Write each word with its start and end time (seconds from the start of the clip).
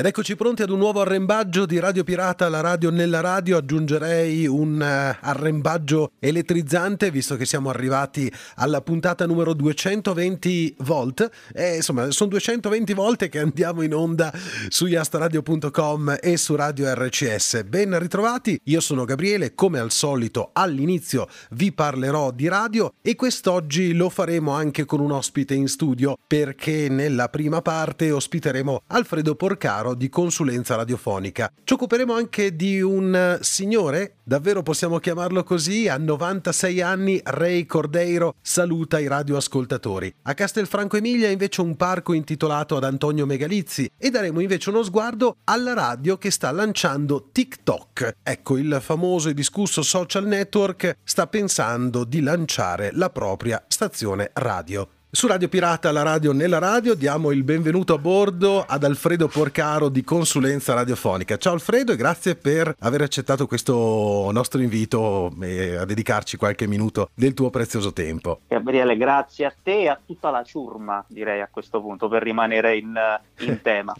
Ed 0.00 0.06
eccoci 0.06 0.34
pronti 0.34 0.62
ad 0.62 0.70
un 0.70 0.78
nuovo 0.78 1.02
arrembaggio 1.02 1.66
di 1.66 1.78
Radio 1.78 2.04
Pirata, 2.04 2.48
la 2.48 2.62
radio 2.62 2.88
nella 2.88 3.20
radio. 3.20 3.58
Aggiungerei 3.58 4.46
un 4.46 4.80
uh, 4.80 5.18
arrembaggio 5.20 6.12
elettrizzante, 6.18 7.10
visto 7.10 7.36
che 7.36 7.44
siamo 7.44 7.68
arrivati 7.68 8.32
alla 8.54 8.80
puntata 8.80 9.26
numero 9.26 9.52
220 9.52 10.76
volt. 10.78 11.28
E 11.52 11.76
insomma, 11.76 12.10
sono 12.12 12.30
220 12.30 12.94
volte 12.94 13.28
che 13.28 13.40
andiamo 13.40 13.82
in 13.82 13.92
onda 13.92 14.32
su 14.68 14.86
yastradio.com 14.86 16.16
e 16.18 16.38
su 16.38 16.56
Radio 16.56 16.90
RCS. 16.94 17.64
Ben 17.64 17.98
ritrovati, 17.98 18.58
io 18.64 18.80
sono 18.80 19.04
Gabriele, 19.04 19.54
come 19.54 19.80
al 19.80 19.90
solito 19.90 20.48
all'inizio 20.54 21.28
vi 21.50 21.72
parlerò 21.72 22.30
di 22.30 22.48
radio 22.48 22.94
e 23.02 23.16
quest'oggi 23.16 23.92
lo 23.92 24.08
faremo 24.08 24.52
anche 24.52 24.86
con 24.86 25.00
un 25.00 25.12
ospite 25.12 25.52
in 25.52 25.68
studio, 25.68 26.16
perché 26.26 26.88
nella 26.88 27.28
prima 27.28 27.60
parte 27.60 28.10
ospiteremo 28.10 28.84
Alfredo 28.86 29.34
Porcaro 29.34 29.88
caro 29.90 29.94
di 29.94 30.08
consulenza 30.08 30.76
radiofonica. 30.76 31.50
Ci 31.64 31.74
occuperemo 31.74 32.14
anche 32.14 32.54
di 32.54 32.80
un 32.80 33.38
signore, 33.40 34.16
davvero 34.22 34.62
possiamo 34.62 34.98
chiamarlo 34.98 35.42
così, 35.42 35.88
a 35.88 35.96
96 35.96 36.80
anni 36.80 37.20
Ray 37.22 37.66
Cordeiro 37.66 38.34
saluta 38.40 38.98
i 38.98 39.06
radioascoltatori. 39.06 40.12
A 40.22 40.34
Castelfranco 40.34 40.96
Emilia 40.96 41.28
invece 41.28 41.60
un 41.60 41.76
parco 41.76 42.12
intitolato 42.12 42.76
ad 42.76 42.84
Antonio 42.84 43.26
Megalizzi 43.26 43.90
e 43.96 44.10
daremo 44.10 44.40
invece 44.40 44.70
uno 44.70 44.82
sguardo 44.82 45.36
alla 45.44 45.74
radio 45.74 46.16
che 46.18 46.30
sta 46.30 46.50
lanciando 46.50 47.28
TikTok. 47.32 48.16
Ecco, 48.22 48.56
il 48.56 48.78
famoso 48.80 49.28
e 49.28 49.34
discusso 49.34 49.82
social 49.82 50.26
network 50.26 50.98
sta 51.02 51.26
pensando 51.26 52.04
di 52.04 52.20
lanciare 52.20 52.90
la 52.92 53.10
propria 53.10 53.62
stazione 53.68 54.30
radio. 54.34 54.88
Su 55.12 55.26
Radio 55.26 55.48
Pirata, 55.48 55.90
la 55.90 56.04
radio 56.04 56.30
nella 56.30 56.58
radio, 56.58 56.94
diamo 56.94 57.32
il 57.32 57.42
benvenuto 57.42 57.94
a 57.94 57.98
bordo 57.98 58.64
ad 58.64 58.84
Alfredo 58.84 59.26
Porcaro 59.26 59.88
di 59.88 60.04
Consulenza 60.04 60.72
Radiofonica. 60.72 61.36
Ciao 61.36 61.54
Alfredo 61.54 61.90
e 61.90 61.96
grazie 61.96 62.36
per 62.36 62.72
aver 62.78 63.02
accettato 63.02 63.48
questo 63.48 64.30
nostro 64.32 64.60
invito 64.60 65.34
e 65.42 65.74
a 65.74 65.84
dedicarci 65.84 66.36
qualche 66.36 66.68
minuto 66.68 67.10
del 67.12 67.34
tuo 67.34 67.50
prezioso 67.50 67.92
tempo. 67.92 68.42
Gabriele, 68.46 68.96
grazie 68.96 69.46
a 69.46 69.54
te 69.60 69.80
e 69.80 69.88
a 69.88 69.98
tutta 70.06 70.30
la 70.30 70.44
ciurma, 70.44 71.04
direi 71.08 71.40
a 71.40 71.48
questo 71.50 71.80
punto, 71.80 72.08
per 72.08 72.22
rimanere 72.22 72.76
in, 72.76 72.96
in 73.40 73.58
tema. 73.62 73.92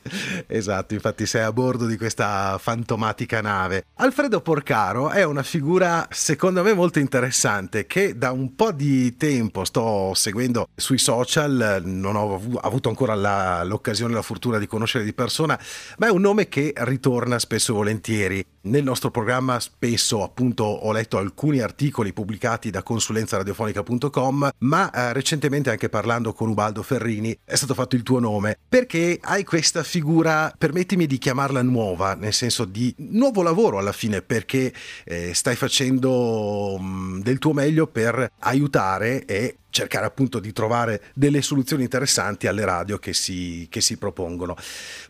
esatto, 0.47 0.95
infatti 0.95 1.27
sei 1.27 1.43
a 1.43 1.53
bordo 1.53 1.87
di 1.87 1.97
questa 1.97 2.57
fantomatica 2.59 3.41
nave. 3.41 3.87
Alfredo 3.97 4.41
Porcaro 4.43 5.11
è 5.11 5.25
una 5.25 5.43
figura 5.43 6.07
secondo 6.09 6.63
me 6.63 6.73
molto 6.73 7.01
interessante 7.01 7.87
che 7.87 8.17
da 8.17 8.31
un 8.31 8.55
po' 8.55 8.71
di 8.71 9.17
tempo 9.17 9.65
sto 9.65 10.13
seguendo 10.15 10.69
sui 10.77 10.99
social, 11.01 11.83
non 11.85 12.15
ho 12.15 12.41
avuto 12.61 12.89
ancora 12.89 13.15
la, 13.15 13.65
l'occasione, 13.65 14.15
la 14.15 14.23
fortuna 14.23 14.59
di 14.59 14.67
conoscere 14.67 15.05
di 15.05 15.13
persona, 15.13 15.59
ma 15.99 16.07
è 16.07 16.11
un 16.11 16.21
nome 16.21 16.49
che 16.49 16.73
ritorna 16.77 17.39
spesso 17.39 17.73
e 17.73 17.75
volentieri. 17.75 18.47
Nel 18.63 18.83
nostro 18.83 19.11
programma 19.11 19.59
spesso 19.59 20.23
appunto 20.23 20.65
ho 20.65 20.93
letto 20.93 21.17
alcuni 21.17 21.61
articoli 21.61 22.13
pubblicati 22.13 22.69
da 22.69 22.83
consulenzaradiofonica.com, 22.83 24.51
ma 24.59 24.91
eh, 24.91 25.15
recentemente 25.15 25.71
anche 25.71 25.89
parlando 25.89 26.35
con 26.35 26.51
Ubaldo 26.51 26.83
Ferrini 26.83 27.35
è 27.43 27.55
stato 27.55 27.73
fatto 27.73 27.97
il 27.97 28.03
tuo 28.03 28.19
nome, 28.19 28.59
perché 28.69 29.19
hai 29.23 29.45
questa 29.45 29.83
figura, 29.83 30.53
permettimi 30.59 31.07
di 31.07 31.17
chiamarla 31.17 31.63
nuova, 31.63 32.15
nel 32.15 32.35
senso 32.35 32.67
di 32.67 32.95
nuovo 32.99 33.41
lavoro 33.41 33.79
alla 33.79 33.93
fine, 33.93 34.21
perché 34.21 34.75
eh, 35.05 35.33
stai 35.33 35.57
facendo 35.57 36.77
mh, 36.79 36.85
mm, 36.85 37.21
del 37.21 37.39
tuo 37.39 37.55
meglio 37.55 37.87
per 37.87 38.31
aiutare 38.41 39.25
e 39.25 39.55
cercare 39.71 40.05
appunto 40.05 40.41
di 40.41 40.53
trovare 40.53 41.01
delle 41.15 41.41
soluzioni 41.43 41.85
interessanti 41.85 42.47
alle 42.47 42.65
radio 42.65 42.99
che 42.99 43.15
si, 43.15 43.67
che 43.71 43.81
si, 43.81 43.97
propongono. 43.97 44.57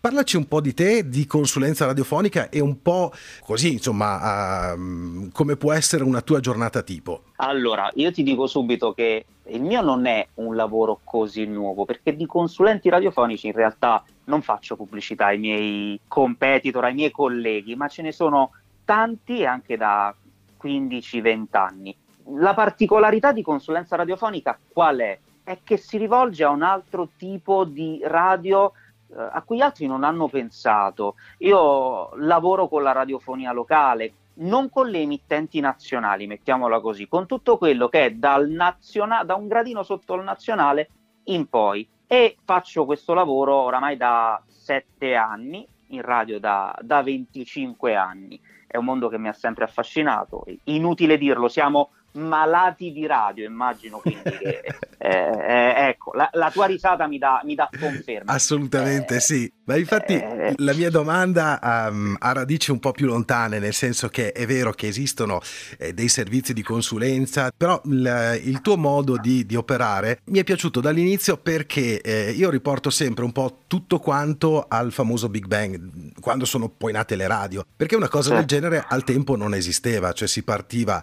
Parlaci 0.00 0.36
un 0.36 0.46
po' 0.46 0.60
di 0.60 0.75
te, 0.75 1.08
di 1.08 1.26
consulenza 1.26 1.86
radiofonica 1.86 2.48
e 2.50 2.60
un 2.60 2.80
po' 2.82 3.12
così, 3.42 3.72
insomma, 3.72 4.72
uh, 4.72 5.30
come 5.32 5.56
può 5.56 5.72
essere 5.72 6.04
una 6.04 6.20
tua 6.20 6.40
giornata 6.40 6.82
tipo. 6.82 7.24
Allora, 7.36 7.90
io 7.94 8.12
ti 8.12 8.22
dico 8.22 8.46
subito 8.46 8.92
che 8.92 9.24
il 9.44 9.62
mio 9.62 9.82
non 9.82 10.06
è 10.06 10.26
un 10.34 10.54
lavoro 10.54 11.00
così 11.02 11.44
nuovo, 11.46 11.84
perché 11.84 12.14
di 12.14 12.26
consulenti 12.26 12.88
radiofonici 12.88 13.46
in 13.46 13.52
realtà 13.52 14.04
non 14.24 14.42
faccio 14.42 14.76
pubblicità 14.76 15.26
ai 15.26 15.38
miei 15.38 16.00
competitor, 16.06 16.84
ai 16.84 16.94
miei 16.94 17.10
colleghi, 17.10 17.74
ma 17.74 17.88
ce 17.88 18.02
ne 18.02 18.12
sono 18.12 18.52
tanti 18.84 19.44
anche 19.44 19.76
da 19.76 20.14
15-20 20.62 21.46
anni 21.50 21.96
la 22.38 22.54
particolarità 22.54 23.32
di 23.32 23.42
consulenza 23.42 23.96
radiofonica 23.96 24.58
qual 24.72 24.98
è? 24.98 25.18
È 25.42 25.58
che 25.64 25.76
si 25.76 25.96
rivolge 25.96 26.44
a 26.44 26.50
un 26.50 26.62
altro 26.62 27.08
tipo 27.16 27.64
di 27.64 28.00
radio 28.04 28.72
a 29.16 29.43
cui 29.43 29.60
altri 29.60 29.87
non 29.87 30.04
hanno 30.04 30.28
pensato. 30.28 31.16
Io 31.38 32.15
lavoro 32.16 32.69
con 32.69 32.82
la 32.82 32.93
radiofonia 32.93 33.53
locale, 33.53 34.15
non 34.34 34.71
con 34.71 34.88
le 34.88 35.00
emittenti 35.00 35.60
nazionali, 35.60 36.26
mettiamola 36.26 36.81
così, 36.81 37.09
con 37.09 37.26
tutto 37.26 37.59
quello 37.59 37.88
che 37.88 38.06
è 38.06 38.10
dal 38.12 38.49
naziona- 38.49 39.25
da 39.25 39.34
un 39.34 39.49
gradino 39.49 39.82
sotto 39.82 40.15
il 40.15 40.22
nazionale 40.22 40.88
in 41.25 41.49
poi. 41.49 41.87
E 42.06 42.37
faccio 42.44 42.84
questo 42.84 43.15
lavoro 43.15 43.54
oramai 43.54 43.97
da 43.97 44.43
sette 44.47 45.15
anni, 45.15 45.66
in 45.88 46.03
radio 46.03 46.38
da, 46.41 46.76
da 46.81 47.03
25 47.03 47.94
anni. 47.94 48.41
È 48.66 48.76
un 48.76 48.84
mondo 48.84 49.09
che 49.09 49.19
mi 49.19 49.28
ha 49.28 49.32
sempre 49.32 49.65
affascinato. 49.65 50.44
Inutile 50.65 51.19
dirlo, 51.19 51.49
siamo 51.49 51.91
malati 52.12 52.93
di 52.93 53.06
radio, 53.06 53.47
immagino 53.47 53.98
quindi 53.98 54.22
che, 54.22 54.65
eh, 54.98 55.09
eh, 55.09 55.88
ecco, 55.88 56.12
la, 56.12 56.28
la, 56.32 56.50
tua 56.50 56.66
risata 56.66 57.06
mi 57.06 57.19
dà, 57.19 57.41
mi 57.44 57.54
dà 57.54 57.69
conferma. 57.78 58.32
Assolutamente 58.32 59.16
eh, 59.16 59.21
sì, 59.21 59.50
ma 59.65 59.76
infatti 59.76 60.15
eh, 60.15 60.54
la 60.56 60.75
mia 60.75 60.91
domanda 60.91 61.59
um, 61.91 62.16
ha 62.19 62.32
radici 62.32 62.70
un 62.70 62.81
po' 62.81 62.93
più 62.93 63.06
lontane, 63.06 63.59
nel 63.59 63.75
senso 63.75 64.09
che 64.09 64.32
è 64.32 64.47
vero 64.47 64.72
che 64.72 64.88
esistono 64.88 65.41
eh, 65.78 65.93
dei 65.93 66.09
servizi 66.09 66.53
di 66.53 66.62
consulenza, 66.62 67.50
però 67.56 67.81
il, 67.84 68.41
il 68.44 68.60
tuo 68.60 68.76
modo 68.76 69.16
di, 69.16 69.47
di, 69.47 69.54
operare 69.54 70.20
mi 70.26 70.38
è 70.38 70.44
piaciuto 70.44 70.81
dall'inizio 70.81 71.37
perché 71.37 72.00
eh, 72.00 72.31
io 72.32 72.50
riporto 72.50 72.91
sempre 72.91 73.25
un 73.25 73.32
po' 73.32 73.60
tutto 73.66 73.99
quanto 73.99 74.66
al 74.69 74.91
famoso 74.91 75.28
Big 75.28 75.47
Bang, 75.47 76.12
quando 76.20 76.44
sono 76.44 76.69
poi 76.69 76.93
nate 76.93 77.15
le 77.15 77.26
radio, 77.26 77.65
perché 77.76 77.94
una 77.94 78.09
cosa 78.09 78.34
del 78.34 78.47
genere 78.47 78.84
al 78.87 79.04
tempo 79.04 79.37
non 79.37 79.54
esisteva, 79.54 80.12
cioè 80.12 80.26
si 80.26 80.43
partiva 80.43 81.03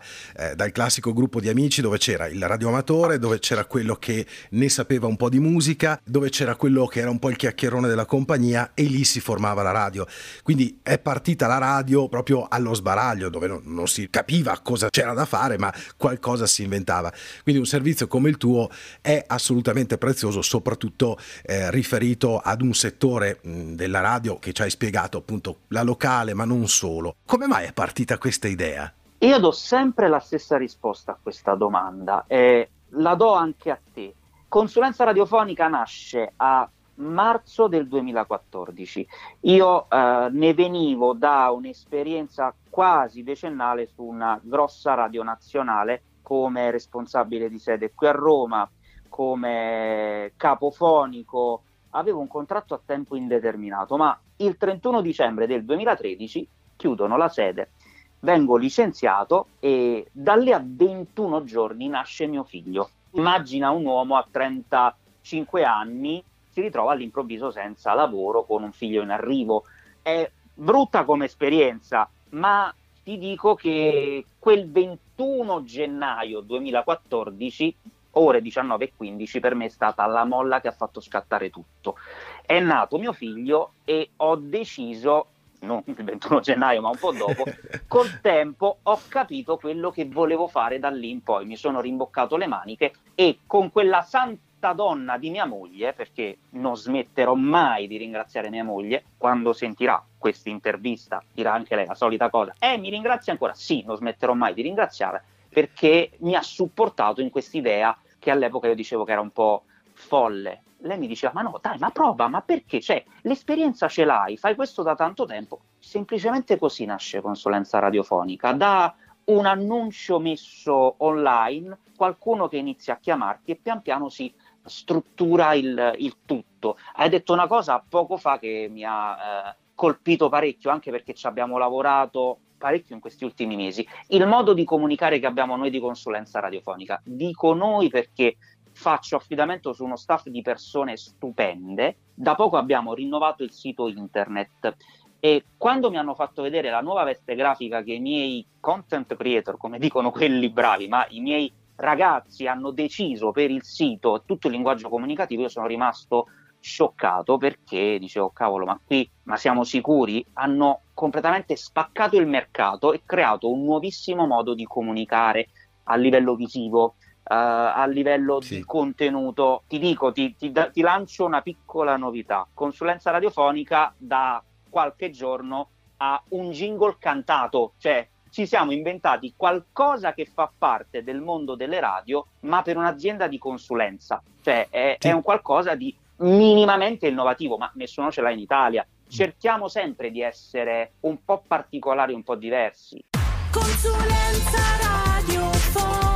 dal 0.55 0.71
classico 0.71 0.96
classico 0.97 1.13
gruppo 1.13 1.39
di 1.39 1.49
amici 1.49 1.81
dove 1.81 1.97
c'era 1.97 2.27
il 2.27 2.43
radioamatore, 2.45 3.19
dove 3.19 3.39
c'era 3.39 3.65
quello 3.65 3.95
che 3.95 4.25
ne 4.51 4.69
sapeva 4.69 5.07
un 5.07 5.15
po' 5.15 5.29
di 5.29 5.39
musica, 5.39 5.99
dove 6.03 6.29
c'era 6.29 6.55
quello 6.55 6.85
che 6.87 6.99
era 6.99 7.09
un 7.09 7.19
po' 7.19 7.29
il 7.29 7.35
chiacchierone 7.35 7.87
della 7.87 8.05
compagnia 8.05 8.71
e 8.73 8.83
lì 8.83 9.03
si 9.03 9.19
formava 9.19 9.61
la 9.61 9.71
radio. 9.71 10.05
Quindi 10.43 10.79
è 10.81 10.97
partita 10.97 11.47
la 11.47 11.57
radio 11.57 12.07
proprio 12.07 12.47
allo 12.49 12.73
sbaraglio, 12.73 13.29
dove 13.29 13.47
non, 13.47 13.61
non 13.65 13.87
si 13.87 14.09
capiva 14.09 14.59
cosa 14.63 14.89
c'era 14.89 15.13
da 15.13 15.25
fare, 15.25 15.57
ma 15.57 15.73
qualcosa 15.95 16.47
si 16.47 16.63
inventava. 16.63 17.11
Quindi 17.43 17.61
un 17.61 17.67
servizio 17.67 18.07
come 18.07 18.29
il 18.29 18.37
tuo 18.37 18.69
è 19.01 19.23
assolutamente 19.27 19.97
prezioso, 19.97 20.41
soprattutto 20.41 21.17
eh, 21.43 21.69
riferito 21.71 22.39
ad 22.39 22.61
un 22.61 22.73
settore 22.73 23.39
mh, 23.41 23.73
della 23.73 23.99
radio 23.99 24.39
che 24.39 24.53
ci 24.53 24.61
hai 24.61 24.69
spiegato 24.69 25.17
appunto 25.17 25.59
la 25.69 25.83
locale, 25.83 26.33
ma 26.33 26.45
non 26.45 26.67
solo. 26.67 27.15
Come 27.25 27.47
mai 27.47 27.67
è 27.67 27.73
partita 27.73 28.17
questa 28.17 28.47
idea? 28.47 28.91
Io 29.21 29.39
do 29.39 29.49
sempre 29.49 30.09
la 30.09 30.19
stessa 30.19 30.57
risposta 30.57 31.13
a 31.13 31.17
questa 31.19 31.55
domanda 31.55 32.25
e 32.27 32.69
la 32.89 33.15
do 33.15 33.33
anche 33.33 33.71
a 33.71 33.79
te. 33.91 34.13
Consulenza 34.47 35.05
radiofonica 35.05 35.67
nasce 35.67 36.33
a 36.35 36.69
marzo 36.97 37.67
del 37.67 37.87
2014. 37.87 39.07
Io 39.41 39.89
eh, 39.89 40.27
ne 40.31 40.53
venivo 40.53 41.13
da 41.13 41.49
un'esperienza 41.49 42.53
quasi 42.69 43.23
decennale 43.23 43.87
su 43.87 44.03
una 44.03 44.39
grossa 44.39 44.93
radio 44.93 45.23
nazionale 45.23 46.03
come 46.21 46.69
responsabile 46.69 47.49
di 47.49 47.57
sede 47.57 47.93
qui 47.95 48.05
a 48.05 48.11
Roma, 48.11 48.69
come 49.09 50.33
capofonico. 50.37 51.63
Avevo 51.91 52.19
un 52.19 52.27
contratto 52.27 52.75
a 52.75 52.81
tempo 52.85 53.15
indeterminato, 53.15 53.97
ma 53.97 54.15
il 54.35 54.57
31 54.57 55.01
dicembre 55.01 55.47
del 55.47 55.65
2013 55.65 56.47
chiudono 56.75 57.17
la 57.17 57.29
sede 57.29 57.71
vengo 58.19 58.57
licenziato 58.57 59.47
e 59.59 60.07
da 60.11 60.35
lì 60.35 60.51
a 60.51 60.61
21 60.63 61.43
giorni 61.43 61.87
nasce 61.87 62.27
mio 62.27 62.43
figlio. 62.43 62.89
Immagina 63.11 63.69
un 63.71 63.85
uomo 63.85 64.15
a 64.17 64.27
35 64.29 65.63
anni 65.63 66.23
si 66.49 66.61
ritrova 66.61 66.93
all'improvviso 66.93 67.51
senza 67.51 67.93
lavoro 67.93 68.43
con 68.43 68.63
un 68.63 68.71
figlio 68.71 69.01
in 69.01 69.11
arrivo. 69.11 69.65
È 70.01 70.29
brutta 70.53 71.05
come 71.05 71.25
esperienza, 71.25 72.09
ma 72.29 72.73
ti 73.03 73.17
dico 73.17 73.55
che 73.55 74.25
quel 74.39 74.69
21 74.69 75.63
gennaio 75.63 76.41
2014 76.41 77.75
ore 78.11 78.41
19.15 78.41 79.39
per 79.39 79.55
me 79.55 79.65
è 79.65 79.69
stata 79.69 80.05
la 80.07 80.25
molla 80.25 80.59
che 80.59 80.67
ha 80.67 80.71
fatto 80.71 80.99
scattare 80.99 81.49
tutto. 81.49 81.97
È 82.45 82.59
nato 82.59 82.97
mio 82.97 83.13
figlio 83.13 83.73
e 83.85 84.09
ho 84.17 84.35
deciso 84.35 85.27
non 85.61 85.81
il 85.85 85.95
21 85.95 86.39
gennaio, 86.39 86.81
ma 86.81 86.89
un 86.89 86.97
po' 86.97 87.11
dopo, 87.11 87.43
col 87.87 88.19
tempo 88.21 88.79
ho 88.83 88.99
capito 89.07 89.57
quello 89.57 89.91
che 89.91 90.05
volevo 90.05 90.47
fare 90.47 90.79
da 90.79 90.89
lì 90.89 91.09
in 91.09 91.23
poi. 91.23 91.45
Mi 91.45 91.55
sono 91.55 91.81
rimboccato 91.81 92.37
le 92.37 92.47
maniche 92.47 92.93
e 93.15 93.39
con 93.45 93.71
quella 93.71 94.01
santa 94.01 94.73
donna 94.73 95.17
di 95.17 95.29
mia 95.29 95.45
moglie, 95.45 95.93
perché 95.93 96.37
non 96.51 96.75
smetterò 96.75 97.33
mai 97.33 97.87
di 97.87 97.97
ringraziare 97.97 98.49
mia 98.49 98.63
moglie, 98.63 99.03
quando 99.17 99.53
sentirà 99.53 100.03
questa 100.17 100.49
intervista 100.49 101.23
dirà 101.33 101.53
anche 101.53 101.75
lei 101.75 101.85
la 101.85 101.95
solita 101.95 102.29
cosa, 102.29 102.53
eh 102.59 102.77
mi 102.77 102.89
ringrazia 102.89 103.31
ancora? 103.31 103.53
Sì, 103.53 103.83
non 103.85 103.95
smetterò 103.95 104.33
mai 104.33 104.53
di 104.53 104.61
ringraziare 104.61 105.23
perché 105.57 106.11
mi 106.19 106.35
ha 106.35 106.41
supportato 106.43 107.21
in 107.21 107.31
quest'idea 107.31 107.97
che 108.19 108.29
all'epoca 108.29 108.67
io 108.67 108.75
dicevo 108.75 109.03
che 109.03 109.11
era 109.13 109.21
un 109.21 109.31
po' 109.31 109.63
folle. 109.93 110.61
Lei 110.81 110.97
mi 110.97 111.07
diceva, 111.07 111.33
ma 111.33 111.41
no, 111.41 111.59
dai, 111.61 111.77
ma 111.79 111.89
prova, 111.89 112.27
ma 112.27 112.41
perché? 112.41 112.79
Cioè, 112.79 113.03
l'esperienza 113.21 113.87
ce 113.87 114.05
l'hai, 114.05 114.37
fai 114.37 114.55
questo 114.55 114.83
da 114.83 114.95
tanto 114.95 115.25
tempo. 115.25 115.61
Semplicemente 115.79 116.57
così 116.57 116.85
nasce 116.85 117.21
consulenza 117.21 117.79
radiofonica, 117.79 118.53
da 118.53 118.95
un 119.25 119.45
annuncio 119.45 120.19
messo 120.19 120.95
online, 120.97 121.77
qualcuno 121.95 122.47
che 122.47 122.57
inizia 122.57 122.93
a 122.93 122.97
chiamarti 122.97 123.51
e 123.51 123.55
pian 123.55 123.81
piano 123.81 124.09
si 124.09 124.33
struttura 124.63 125.53
il, 125.53 125.95
il 125.97 126.17
tutto. 126.25 126.77
Hai 126.93 127.09
detto 127.09 127.33
una 127.33 127.47
cosa 127.47 127.83
poco 127.87 128.17
fa 128.17 128.37
che 128.37 128.67
mi 128.71 128.83
ha 128.83 129.17
eh, 129.17 129.55
colpito 129.73 130.29
parecchio, 130.29 130.69
anche 130.69 130.91
perché 130.91 131.13
ci 131.13 131.27
abbiamo 131.27 131.57
lavorato 131.57 132.39
parecchio 132.57 132.95
in 132.95 133.01
questi 133.01 133.23
ultimi 133.23 133.55
mesi. 133.55 133.87
Il 134.07 134.25
modo 134.25 134.53
di 134.53 134.63
comunicare 134.63 135.19
che 135.19 135.25
abbiamo 135.25 135.55
noi 135.55 135.69
di 135.69 135.79
consulenza 135.79 136.39
radiofonica, 136.39 137.01
dico 137.03 137.53
noi 137.53 137.89
perché 137.89 138.37
faccio 138.77 139.15
affidamento 139.15 139.73
su 139.73 139.83
uno 139.83 139.95
staff 139.95 140.27
di 140.27 140.43
persone 140.43 140.97
stupende. 140.97 141.97
Da 142.13 142.35
poco 142.35 142.57
abbiamo 142.57 142.93
rinnovato 142.93 143.43
il 143.43 143.51
sito 143.51 143.87
internet. 143.87 144.75
E 145.19 145.45
quando 145.57 145.89
mi 145.89 145.97
hanno 145.97 146.13
fatto 146.13 146.43
vedere 146.43 146.69
la 146.69 146.81
nuova 146.81 147.03
veste 147.03 147.33
grafica 147.33 147.81
che 147.81 147.93
i 147.93 147.99
miei 147.99 148.45
content 148.59 149.15
creator, 149.15 149.57
come 149.57 149.79
dicono 149.79 150.11
quelli 150.11 150.51
bravi, 150.51 150.87
ma 150.87 151.07
i 151.09 151.21
miei 151.21 151.51
ragazzi 151.75 152.45
hanno 152.45 152.69
deciso 152.69 153.31
per 153.31 153.49
il 153.49 153.63
sito 153.63 154.21
tutto 154.25 154.45
il 154.45 154.53
linguaggio 154.53 154.89
comunicativo, 154.89 155.41
io 155.41 155.49
sono 155.49 155.65
rimasto 155.65 156.27
scioccato 156.59 157.37
perché 157.37 157.97
dicevo 157.99 158.31
cavolo 158.31 158.65
ma 158.65 158.79
qui 158.83 159.09
ma 159.23 159.37
siamo 159.37 159.63
sicuri? 159.63 160.23
Hanno 160.33 160.81
completamente 160.93 161.55
spaccato 161.55 162.17
il 162.17 162.27
mercato 162.27 162.93
e 162.93 163.01
creato 163.05 163.51
un 163.51 163.63
nuovissimo 163.63 164.27
modo 164.27 164.53
di 164.53 164.65
comunicare 164.65 165.49
a 165.85 165.95
livello 165.95 166.35
visivo 166.35 166.95
a 167.29 167.85
livello 167.87 168.41
sì. 168.41 168.55
di 168.55 168.63
contenuto 168.63 169.63
ti 169.67 169.79
dico 169.79 170.11
ti, 170.11 170.35
ti, 170.35 170.51
ti 170.51 170.81
lancio 170.81 171.25
una 171.25 171.41
piccola 171.41 171.97
novità 171.97 172.47
consulenza 172.53 173.11
radiofonica 173.11 173.93
da 173.97 174.41
qualche 174.69 175.09
giorno 175.09 175.69
a 175.97 176.21
un 176.29 176.51
jingle 176.51 176.95
cantato 176.99 177.73
cioè 177.77 178.07
ci 178.29 178.45
siamo 178.45 178.71
inventati 178.71 179.33
qualcosa 179.35 180.13
che 180.13 180.25
fa 180.25 180.51
parte 180.55 181.03
del 181.03 181.21
mondo 181.21 181.55
delle 181.55 181.79
radio, 181.79 182.27
ma 182.41 182.61
per 182.61 182.77
un'azienda 182.77 183.27
di 183.27 183.37
consulenza. 183.37 184.21
Cioè 184.41 184.67
è, 184.69 184.97
sì. 184.99 185.07
è 185.07 185.11
un 185.11 185.21
qualcosa 185.21 185.75
di 185.75 185.95
minimamente 186.17 187.07
innovativo, 187.07 187.57
ma 187.57 187.71
nessuno 187.75 188.11
ce 188.11 188.21
l'ha 188.21 188.29
in 188.29 188.39
Italia. 188.39 188.85
Cerchiamo 189.07 189.67
sempre 189.67 190.11
di 190.11 190.21
essere 190.21 190.93
un 191.01 191.23
po' 191.23 191.43
particolari, 191.47 192.13
un 192.13 192.23
po' 192.23 192.35
diversi. 192.35 193.03
Consulenza 193.51 194.59
radiofonica, 194.81 196.06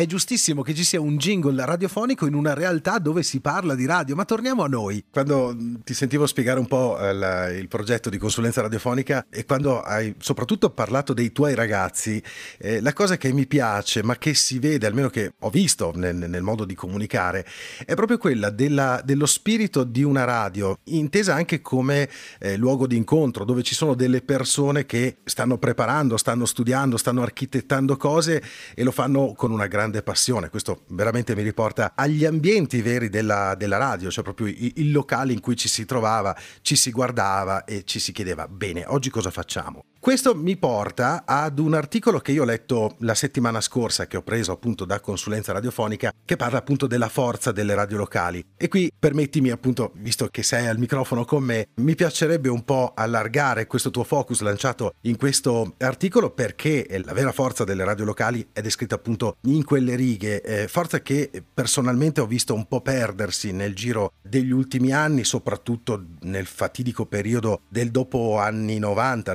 è 0.00 0.06
giustissimo 0.06 0.62
che 0.62 0.74
ci 0.74 0.82
sia 0.82 0.98
un 0.98 1.18
jingle 1.18 1.62
radiofonico 1.62 2.24
in 2.24 2.32
una 2.32 2.54
realtà 2.54 2.98
dove 2.98 3.22
si 3.22 3.40
parla 3.40 3.74
di 3.74 3.84
radio, 3.84 4.14
ma 4.14 4.24
torniamo 4.24 4.62
a 4.62 4.66
noi. 4.66 5.04
Quando 5.10 5.54
ti 5.84 5.92
sentivo 5.92 6.26
spiegare 6.26 6.58
un 6.58 6.66
po' 6.66 6.96
il, 6.98 7.58
il 7.58 7.68
progetto 7.68 8.08
di 8.08 8.16
consulenza 8.16 8.62
radiofonica 8.62 9.26
e 9.28 9.44
quando 9.44 9.82
hai 9.82 10.14
soprattutto 10.18 10.70
parlato 10.70 11.12
dei 11.12 11.32
tuoi 11.32 11.54
ragazzi, 11.54 12.22
eh, 12.56 12.80
la 12.80 12.94
cosa 12.94 13.18
che 13.18 13.30
mi 13.34 13.46
piace, 13.46 14.02
ma 14.02 14.16
che 14.16 14.32
si 14.32 14.58
vede, 14.58 14.86
almeno 14.86 15.10
che 15.10 15.34
ho 15.38 15.50
visto 15.50 15.92
nel, 15.94 16.16
nel 16.16 16.42
modo 16.42 16.64
di 16.64 16.74
comunicare, 16.74 17.46
è 17.84 17.92
proprio 17.92 18.16
quella 18.16 18.48
della, 18.48 19.02
dello 19.04 19.26
spirito 19.26 19.84
di 19.84 20.02
una 20.02 20.24
radio, 20.24 20.78
intesa 20.84 21.34
anche 21.34 21.60
come 21.60 22.08
eh, 22.38 22.56
luogo 22.56 22.86
di 22.86 22.96
incontro, 22.96 23.44
dove 23.44 23.62
ci 23.62 23.74
sono 23.74 23.92
delle 23.92 24.22
persone 24.22 24.86
che 24.86 25.18
stanno 25.24 25.58
preparando, 25.58 26.16
stanno 26.16 26.46
studiando, 26.46 26.96
stanno 26.96 27.20
architettando 27.20 27.98
cose 27.98 28.42
e 28.74 28.82
lo 28.82 28.92
fanno 28.92 29.34
con 29.36 29.50
una 29.50 29.66
grande 29.66 29.88
grande 29.90 30.02
passione. 30.02 30.48
Questo 30.48 30.84
veramente 30.88 31.34
mi 31.34 31.42
riporta 31.42 31.92
agli 31.94 32.24
ambienti 32.24 32.80
veri 32.80 33.08
della, 33.08 33.54
della 33.56 33.76
radio, 33.76 34.10
cioè 34.10 34.24
proprio 34.24 34.46
il, 34.46 34.72
il 34.76 34.92
locale 34.92 35.32
in 35.32 35.40
cui 35.40 35.56
ci 35.56 35.68
si 35.68 35.84
trovava, 35.84 36.36
ci 36.62 36.76
si 36.76 36.90
guardava 36.90 37.64
e 37.64 37.84
ci 37.84 37.98
si 37.98 38.12
chiedeva, 38.12 38.46
bene, 38.48 38.84
oggi 38.86 39.10
cosa 39.10 39.30
facciamo? 39.30 39.84
Questo 40.00 40.34
mi 40.34 40.56
porta 40.56 41.24
ad 41.26 41.58
un 41.58 41.74
articolo 41.74 42.20
che 42.20 42.32
io 42.32 42.40
ho 42.40 42.46
letto 42.46 42.96
la 43.00 43.14
settimana 43.14 43.60
scorsa, 43.60 44.06
che 44.06 44.16
ho 44.16 44.22
preso 44.22 44.50
appunto 44.50 44.86
da 44.86 44.98
consulenza 44.98 45.52
radiofonica, 45.52 46.10
che 46.24 46.36
parla 46.36 46.56
appunto 46.56 46.86
della 46.86 47.10
forza 47.10 47.52
delle 47.52 47.74
radio 47.74 47.98
locali. 47.98 48.42
E 48.56 48.68
qui 48.68 48.90
permettimi 48.98 49.50
appunto, 49.50 49.92
visto 49.96 50.28
che 50.28 50.42
sei 50.42 50.68
al 50.68 50.78
microfono 50.78 51.26
con 51.26 51.44
me, 51.44 51.68
mi 51.82 51.94
piacerebbe 51.94 52.48
un 52.48 52.64
po' 52.64 52.92
allargare 52.94 53.66
questo 53.66 53.90
tuo 53.90 54.02
focus 54.02 54.40
lanciato 54.40 54.94
in 55.02 55.18
questo 55.18 55.74
articolo 55.76 56.30
perché 56.30 56.86
la 57.04 57.12
vera 57.12 57.30
forza 57.30 57.64
delle 57.64 57.84
radio 57.84 58.06
locali 58.06 58.48
è 58.52 58.62
descritta 58.62 58.94
appunto 58.94 59.36
in 59.42 59.64
quelle 59.64 59.96
righe, 59.96 60.40
eh, 60.40 60.66
forza 60.66 61.02
che 61.02 61.30
personalmente 61.52 62.22
ho 62.22 62.26
visto 62.26 62.54
un 62.54 62.66
po' 62.66 62.80
perdersi 62.80 63.52
nel 63.52 63.74
giro 63.74 64.14
degli 64.22 64.50
ultimi 64.50 64.94
anni, 64.94 65.24
soprattutto 65.24 66.02
nel 66.20 66.46
fatidico 66.46 67.04
periodo 67.04 67.60
del 67.68 67.90
dopo 67.90 68.38
anni 68.38 68.78
90, 68.78 69.34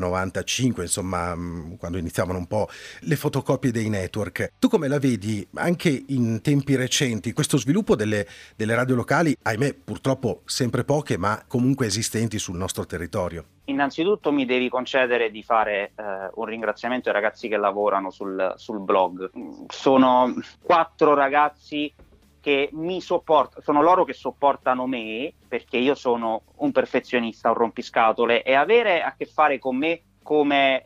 95 0.56 0.76
2005, 0.76 0.84
insomma, 0.84 1.36
mm, 1.36 1.76
quando 1.76 1.98
iniziavano 1.98 2.38
un 2.38 2.48
po' 2.48 2.68
le 3.02 3.16
fotocopie 3.16 3.72
dei 3.72 3.90
network. 3.90 4.54
Tu 4.60 4.68
come 4.70 4.88
la 4.88 5.00
vedi 5.00 5.46
anche 5.56 6.04
in 6.08 6.42
tempi 6.42 6.76
recenti 6.76 7.34
questo 7.34 7.58
sviluppo 7.58 7.96
delle, 7.96 8.26
delle 8.56 8.76
radio 8.76 8.96
locali, 8.96 9.36
ahimè 9.42 9.74
purtroppo 9.74 10.42
sempre 10.46 10.84
poche, 10.84 11.18
ma 11.18 11.44
comunque 11.48 11.86
esistenti 11.88 12.40
sul 12.40 12.58
nostro 12.58 12.86
territorio? 12.86 13.46
Innanzitutto 13.66 14.32
mi 14.32 14.46
devi 14.46 14.70
concedere 14.70 15.32
di 15.32 15.42
fare 15.42 15.92
eh, 15.96 16.04
un 16.36 16.46
ringraziamento 16.46 17.10
ai 17.10 17.16
ragazzi 17.16 17.48
che 17.48 17.58
lavorano 17.58 18.12
sul, 18.12 18.54
sul 18.58 18.80
blog. 18.80 19.32
Sono 19.68 20.34
quattro 20.62 21.16
ragazzi 21.16 21.92
che 22.40 22.70
mi 22.74 23.02
sopportano, 23.02 23.64
sono 23.64 23.82
loro 23.82 24.04
che 24.04 24.14
sopportano 24.14 24.86
me 24.86 25.34
perché 25.48 25.78
io 25.78 25.96
sono 25.96 26.44
un 26.58 26.72
perfezionista, 26.72 27.50
un 27.50 27.56
rompiscatole 27.56 28.44
e 28.44 28.54
avere 28.54 29.02
a 29.02 29.16
che 29.18 29.26
fare 29.26 29.58
con 29.58 29.76
me 29.76 30.02
come 30.26 30.82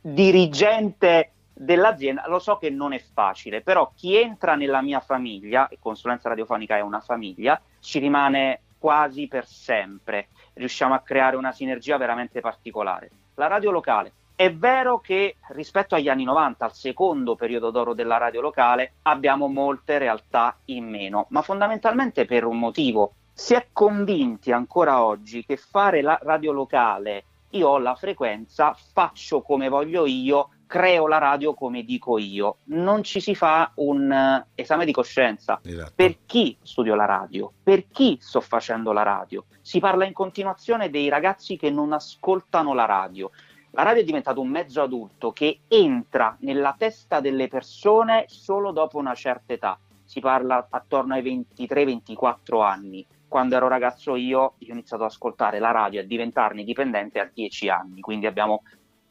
dirigente 0.00 1.30
dell'azienda, 1.52 2.26
lo 2.26 2.40
so 2.40 2.58
che 2.58 2.70
non 2.70 2.92
è 2.92 2.98
facile, 2.98 3.60
però 3.60 3.92
chi 3.94 4.16
entra 4.16 4.56
nella 4.56 4.82
mia 4.82 4.98
famiglia, 4.98 5.68
e 5.68 5.78
consulenza 5.80 6.28
radiofonica 6.28 6.76
è 6.76 6.80
una 6.80 6.98
famiglia, 6.98 7.60
ci 7.78 8.00
rimane 8.00 8.62
quasi 8.76 9.28
per 9.28 9.46
sempre. 9.46 10.26
Riusciamo 10.54 10.92
a 10.92 10.98
creare 10.98 11.36
una 11.36 11.52
sinergia 11.52 11.96
veramente 11.96 12.40
particolare. 12.40 13.10
La 13.36 13.46
radio 13.46 13.70
locale. 13.70 14.12
È 14.34 14.52
vero 14.52 14.98
che 14.98 15.36
rispetto 15.50 15.94
agli 15.94 16.08
anni 16.08 16.24
90, 16.24 16.64
al 16.64 16.74
secondo 16.74 17.36
periodo 17.36 17.70
d'oro 17.70 17.94
della 17.94 18.16
radio 18.16 18.40
locale, 18.40 18.94
abbiamo 19.02 19.46
molte 19.46 19.98
realtà 19.98 20.56
in 20.66 20.88
meno, 20.88 21.26
ma 21.28 21.42
fondamentalmente 21.42 22.24
per 22.24 22.44
un 22.44 22.58
motivo. 22.58 23.12
Si 23.32 23.54
è 23.54 23.68
convinti 23.72 24.50
ancora 24.50 25.04
oggi 25.04 25.44
che 25.44 25.56
fare 25.56 26.02
la 26.02 26.18
radio 26.20 26.50
locale 26.50 27.24
io 27.54 27.68
ho 27.68 27.78
la 27.78 27.94
frequenza, 27.94 28.74
faccio 28.92 29.42
come 29.42 29.68
voglio 29.68 30.06
io, 30.06 30.50
creo 30.66 31.06
la 31.06 31.18
radio 31.18 31.54
come 31.54 31.84
dico 31.84 32.18
io. 32.18 32.58
Non 32.64 33.02
ci 33.02 33.20
si 33.20 33.34
fa 33.34 33.70
un 33.76 34.10
uh, 34.10 34.50
esame 34.54 34.84
di 34.84 34.92
coscienza. 34.92 35.60
Esatto. 35.62 35.92
Per 35.94 36.18
chi 36.26 36.56
studio 36.62 36.94
la 36.94 37.04
radio? 37.04 37.52
Per 37.62 37.88
chi 37.88 38.18
sto 38.20 38.40
facendo 38.40 38.92
la 38.92 39.02
radio? 39.02 39.44
Si 39.60 39.78
parla 39.78 40.04
in 40.04 40.12
continuazione 40.12 40.90
dei 40.90 41.08
ragazzi 41.08 41.56
che 41.56 41.70
non 41.70 41.92
ascoltano 41.92 42.74
la 42.74 42.86
radio. 42.86 43.30
La 43.70 43.82
radio 43.82 44.02
è 44.02 44.04
diventato 44.04 44.40
un 44.40 44.48
mezzo 44.48 44.82
adulto 44.82 45.32
che 45.32 45.60
entra 45.68 46.36
nella 46.40 46.74
testa 46.76 47.20
delle 47.20 47.48
persone 47.48 48.24
solo 48.28 48.70
dopo 48.70 48.98
una 48.98 49.14
certa 49.14 49.52
età. 49.52 49.78
Si 50.04 50.20
parla 50.20 50.66
attorno 50.70 51.14
ai 51.14 51.44
23-24 51.56 52.62
anni 52.62 53.06
quando 53.34 53.56
ero 53.56 53.66
ragazzo 53.66 54.14
io, 54.14 54.54
io 54.58 54.68
ho 54.68 54.72
iniziato 54.74 55.02
ad 55.02 55.10
ascoltare 55.10 55.58
la 55.58 55.72
radio 55.72 55.98
e 55.98 56.04
a 56.04 56.06
diventarne 56.06 56.62
dipendente 56.62 57.18
a 57.18 57.28
10 57.34 57.68
anni, 57.68 58.00
quindi 58.00 58.26
abbiamo 58.26 58.62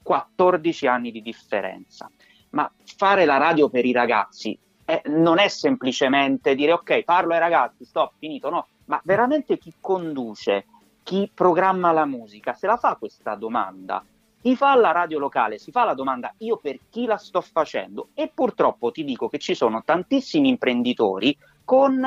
14 0.02 0.88
anni 0.88 1.12
di 1.12 1.22
differenza. 1.22 2.10
Ma 2.52 2.72
fare 2.86 3.26
la 3.26 3.36
radio 3.36 3.68
per 3.68 3.84
i 3.84 3.92
ragazzi 3.92 4.58
eh, 4.86 5.02
non 5.08 5.40
è 5.40 5.50
semplicemente 5.50 6.56
dire 6.56 6.72
ok, 6.72 7.04
parlo 7.04 7.34
ai 7.34 7.40
ragazzi, 7.40 7.84
stop, 7.84 8.14
finito, 8.18 8.50
no, 8.50 8.68
ma 8.86 9.02
veramente 9.04 9.58
chi 9.58 9.74
conduce, 9.82 10.68
chi 11.04 11.30
programma 11.34 11.92
la 11.92 12.06
musica, 12.06 12.54
se 12.54 12.66
la 12.66 12.78
fa 12.78 12.96
questa 12.96 13.36
domanda, 13.36 14.06
chi 14.42 14.56
fa 14.56 14.74
la 14.76 14.92
radio 14.92 15.20
locale 15.20 15.58
si 15.58 15.72
fa 15.72 15.84
la 15.84 15.94
domanda 15.94 16.34
io 16.38 16.56
per 16.56 16.80
chi 16.90 17.06
la 17.06 17.18
sto 17.18 17.42
facendo 17.42 18.10
e 18.14 18.32
purtroppo 18.34 18.92
ti 18.92 19.04
dico 19.04 19.28
che 19.28 19.38
ci 19.38 19.54
sono 19.54 19.84
tantissimi 19.84 20.48
imprenditori 20.48 21.38
con 21.64 22.06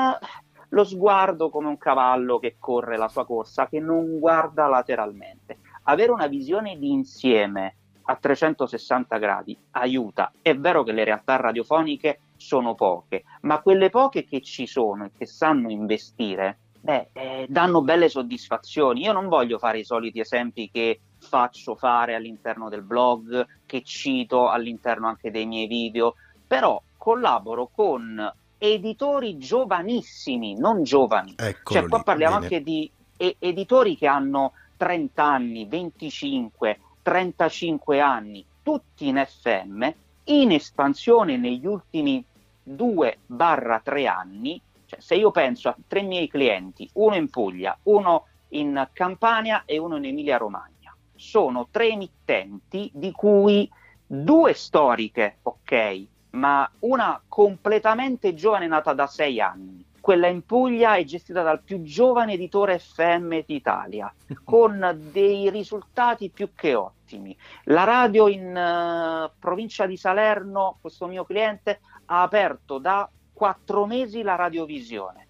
lo 0.69 0.83
sguardo 0.83 1.49
come 1.49 1.67
un 1.67 1.77
cavallo 1.77 2.39
che 2.39 2.57
corre 2.59 2.97
la 2.97 3.07
sua 3.07 3.25
corsa, 3.25 3.67
che 3.67 3.79
non 3.79 4.19
guarda 4.19 4.67
lateralmente. 4.67 5.59
Avere 5.83 6.11
una 6.11 6.27
visione 6.27 6.77
di 6.77 6.91
insieme 6.91 7.75
a 8.09 8.15
360 8.15 9.17
gradi 9.17 9.57
aiuta. 9.71 10.31
È 10.41 10.55
vero 10.55 10.83
che 10.83 10.91
le 10.91 11.03
realtà 11.03 11.35
radiofoniche 11.35 12.19
sono 12.37 12.75
poche, 12.75 13.23
ma 13.41 13.61
quelle 13.61 13.89
poche 13.89 14.23
che 14.25 14.41
ci 14.41 14.67
sono 14.67 15.05
e 15.05 15.11
che 15.17 15.25
sanno 15.25 15.69
investire, 15.69 16.57
beh, 16.79 17.09
eh, 17.13 17.45
danno 17.49 17.81
belle 17.81 18.09
soddisfazioni. 18.09 19.01
Io 19.01 19.11
non 19.11 19.27
voglio 19.27 19.57
fare 19.57 19.79
i 19.79 19.83
soliti 19.83 20.19
esempi 20.19 20.69
che 20.71 20.99
faccio 21.19 21.75
fare 21.75 22.15
all'interno 22.15 22.69
del 22.69 22.83
blog, 22.83 23.45
che 23.65 23.81
cito 23.83 24.49
all'interno 24.49 25.07
anche 25.07 25.31
dei 25.31 25.45
miei 25.45 25.67
video, 25.67 26.15
però 26.45 26.81
collaboro 26.95 27.69
con 27.73 28.33
editori 28.57 29.37
giovanissimi, 29.37 30.57
non 30.57 30.83
giovani. 30.83 31.35
Eccolo 31.37 31.79
cioè, 31.79 31.89
qua 31.89 32.03
parliamo 32.03 32.39
bene. 32.39 32.45
anche 32.45 32.63
di 32.63 32.89
e- 33.17 33.35
editori 33.39 33.97
che 33.97 34.07
hanno 34.07 34.53
30 34.77 35.23
anni, 35.23 35.65
25, 35.65 36.79
35 37.01 37.99
anni, 37.99 38.45
tutti 38.61 39.07
in 39.07 39.23
FM, 39.25 39.89
in 40.25 40.51
espansione 40.51 41.37
negli 41.37 41.65
ultimi 41.65 42.23
2-3 42.63 44.07
anni. 44.07 44.61
Cioè, 44.85 44.99
se 44.99 45.15
io 45.15 45.31
penso 45.31 45.69
a 45.69 45.75
tre 45.87 46.01
miei 46.01 46.27
clienti, 46.27 46.89
uno 46.93 47.15
in 47.15 47.29
Puglia, 47.29 47.77
uno 47.83 48.27
in 48.49 48.87
Campania 48.93 49.63
e 49.65 49.77
uno 49.77 49.97
in 49.97 50.05
Emilia 50.05 50.37
Romagna, 50.37 50.95
sono 51.15 51.67
tre 51.71 51.89
emittenti 51.89 52.89
di 52.93 53.11
cui 53.11 53.69
due 54.05 54.53
storiche, 54.53 55.39
ok, 55.43 56.05
ma 56.37 56.69
una 56.79 57.19
completamente 57.27 58.33
giovane 58.35 58.67
nata 58.67 58.93
da 58.93 59.07
sei 59.07 59.41
anni. 59.41 59.85
Quella 59.99 60.27
in 60.27 60.45
Puglia 60.45 60.95
è 60.95 61.03
gestita 61.03 61.41
dal 61.41 61.61
più 61.61 61.81
giovane 61.81 62.33
editore 62.33 62.79
FM 62.79 63.43
d'Italia, 63.45 64.13
con 64.45 65.09
dei 65.11 65.49
risultati 65.49 66.29
più 66.29 66.53
che 66.55 66.75
ottimi. 66.75 67.35
La 67.65 67.83
radio 67.83 68.27
in 68.29 68.55
uh, 68.55 69.29
provincia 69.37 69.85
di 69.85 69.97
Salerno, 69.97 70.77
questo 70.79 71.07
mio 71.07 71.25
cliente, 71.25 71.81
ha 72.05 72.21
aperto 72.21 72.77
da 72.77 73.09
quattro 73.33 73.85
mesi 73.85 74.21
la 74.21 74.35
radiovisione. 74.35 75.27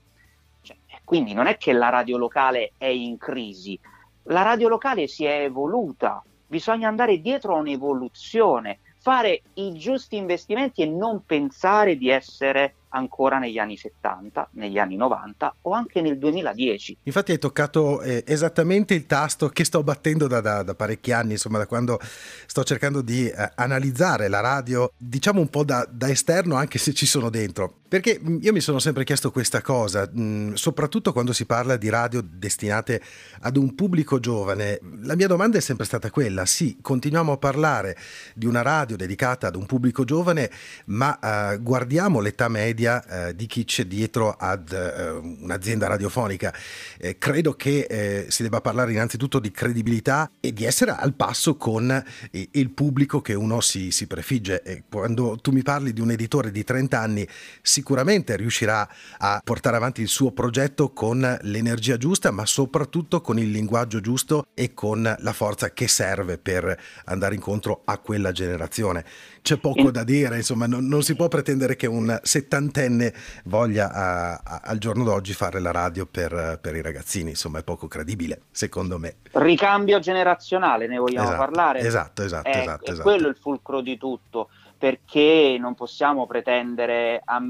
Cioè, 0.62 0.78
quindi 1.04 1.34
non 1.34 1.48
è 1.48 1.58
che 1.58 1.72
la 1.72 1.90
radio 1.90 2.18
locale 2.18 2.74
è 2.78 2.86
in 2.86 3.18
crisi, 3.18 3.80
la 4.24 4.42
radio 4.42 4.68
locale 4.68 5.08
si 5.08 5.24
è 5.24 5.44
evoluta, 5.44 6.22
bisogna 6.46 6.88
andare 6.88 7.20
dietro 7.20 7.56
a 7.56 7.60
un'evoluzione, 7.60 8.80
fare 9.08 9.42
i 9.54 9.72
giusti 9.72 10.18
investimenti 10.18 10.82
e 10.82 10.86
non 10.86 11.24
pensare 11.26 11.96
di 11.96 12.10
essere 12.10 12.87
ancora 12.90 13.40
negli 13.40 13.58
anni 13.58 13.78
70, 13.78 14.50
negli 14.54 14.78
anni 14.78 14.96
90 14.96 15.56
o 15.62 15.72
anche 15.72 16.02
nel 16.02 16.18
2010. 16.18 16.98
Infatti 17.04 17.32
hai 17.32 17.40
toccato 17.40 18.02
eh, 18.02 18.24
esattamente 18.26 18.94
il 18.94 19.06
tasto 19.06 19.50
che 19.50 19.64
sto 19.64 19.84
battendo 19.84 20.28
da, 20.28 20.42
da, 20.42 20.64
da, 20.64 20.76
parecchi 20.76 21.12
anni, 21.12 21.34
insomma 21.34 21.58
da 21.58 21.68
quando 21.68 22.00
sto 22.46 22.64
cercando 22.64 23.02
di 23.02 23.28
eh, 23.28 23.52
analizzare 23.56 24.28
la 24.28 24.40
radio, 24.40 24.92
diciamo 24.98 25.40
un 25.40 25.50
po' 25.50 25.64
da, 25.64 25.88
da, 25.90 26.10
esterno 26.10 26.56
anche 26.56 26.78
se 26.78 26.94
ci 26.94 27.06
sono 27.06 27.30
dentro. 27.30 27.80
Perché 27.88 28.20
io 28.42 28.52
mi 28.52 28.60
sono 28.60 28.80
sempre 28.80 29.06
chiesto 29.06 29.32
questa 29.32 29.62
cosa, 29.62 30.10
mh, 30.12 30.54
soprattutto 30.54 31.14
quando 31.14 31.32
si 31.32 31.46
parla 31.46 31.78
di 31.78 31.90
radio 31.90 32.22
destinate 32.22 33.02
ad 33.42 33.56
un 33.56 33.76
pubblico 33.76 34.20
giovane. 34.20 34.80
La 35.04 35.16
mia 35.16 35.28
domanda 35.28 35.58
è 35.58 35.62
sempre 35.62 35.86
stata 35.86 36.10
quella, 36.10 36.46
sì, 36.46 36.80
continuiamo 36.82 37.32
a 37.32 37.38
parlare 37.38 37.98
di 38.34 38.46
una 38.46 38.62
radio 38.62 38.98
dedicata 38.98 39.48
ad 39.48 39.56
un 39.56 39.66
pubblico 39.66 40.04
giovane, 40.04 40.52
ma 40.86 41.18
eh, 41.54 41.60
guardiamo 41.60 42.20
l'età 42.20 42.50
media 42.50 42.77
eh, 42.86 43.36
di 43.36 43.46
chi 43.48 43.66
c'è 43.66 43.86
dietro 43.86 44.32
ad 44.32 44.72
eh, 44.72 45.10
un'azienda 45.10 45.88
radiofonica. 45.88 46.54
Eh, 46.98 47.18
credo 47.18 47.54
che 47.54 47.88
eh, 47.90 48.26
si 48.30 48.44
debba 48.44 48.62
parlare 48.62 48.92
innanzitutto 48.92 49.40
di 49.40 49.52
credibilità 49.52 50.30
e 50.40 50.54
di 50.54 50.66
essere 50.66 50.92
al 50.92 51.14
passo 51.14 51.56
con 51.56 51.90
eh, 52.32 52.50
il 52.52 52.70
pubblico 52.72 53.22
che 53.22 53.34
uno 53.34 53.62
si, 53.62 53.92
si 53.92 54.08
prefigge. 54.08 54.62
E 54.64 54.84
quando 54.90 55.38
tu 55.42 55.52
mi 55.52 55.64
parli 55.64 55.94
di 55.94 56.02
un 56.02 56.12
editore 56.12 56.52
di 56.52 56.64
30 56.64 57.00
anni, 57.00 57.28
sicuramente 57.62 58.36
riuscirà 58.36 58.88
a 59.18 59.42
portare 59.44 59.76
avanti 59.76 60.02
il 60.02 60.08
suo 60.08 60.32
progetto 60.32 60.92
con 60.92 61.38
l'energia 61.42 61.98
giusta, 61.98 62.32
ma 62.32 62.46
soprattutto 62.46 63.22
con 63.22 63.40
il 63.40 63.52
linguaggio 63.52 64.00
giusto 64.02 64.48
e 64.54 64.74
con 64.74 65.16
la 65.18 65.34
forza 65.34 65.72
che 65.72 65.88
serve 65.88 66.38
per 66.38 66.80
andare 67.06 67.36
incontro 67.36 67.82
a 67.86 67.98
quella 67.98 68.32
generazione. 68.32 69.06
C'è 69.42 69.58
poco 69.58 69.92
da 69.92 70.04
dire, 70.04 70.36
insomma, 70.38 70.68
non, 70.68 70.86
non 70.88 71.04
si 71.04 71.16
può 71.16 71.28
pretendere 71.28 71.76
che 71.76 71.88
un 71.88 72.20
settantenne 72.68 73.14
voglia 73.46 73.92
a, 73.92 74.34
a, 74.44 74.62
al 74.64 74.78
giorno 74.78 75.04
d'oggi 75.04 75.34
fare 75.34 75.60
la 75.60 75.72
radio 75.72 76.06
per, 76.06 76.60
per, 76.62 76.76
i 76.76 76.82
ragazzini, 76.82 77.32
insomma, 77.32 77.60
è 77.60 77.64
poco 77.64 77.88
credibile, 77.88 78.42
secondo 78.52 79.00
me. 79.00 79.16
Ricambio 79.32 80.00
generazionale, 80.00 80.88
ne 80.88 80.98
vogliamo 80.98 81.28
esatto, 81.28 81.42
parlare? 81.42 81.80
Esatto, 81.80 82.24
esatto, 82.24 82.48
è, 82.50 82.58
esatto. 82.58 82.86
È 82.86 82.92
esatto. 82.92 83.10
quello 83.10 83.28
il 83.28 83.38
fulcro 83.40 83.82
di 83.82 83.98
tutto 83.98 84.50
perché 84.78 85.58
non 85.60 85.74
possiamo 85.74 86.28
pretendere 86.28 87.22
a... 87.24 87.42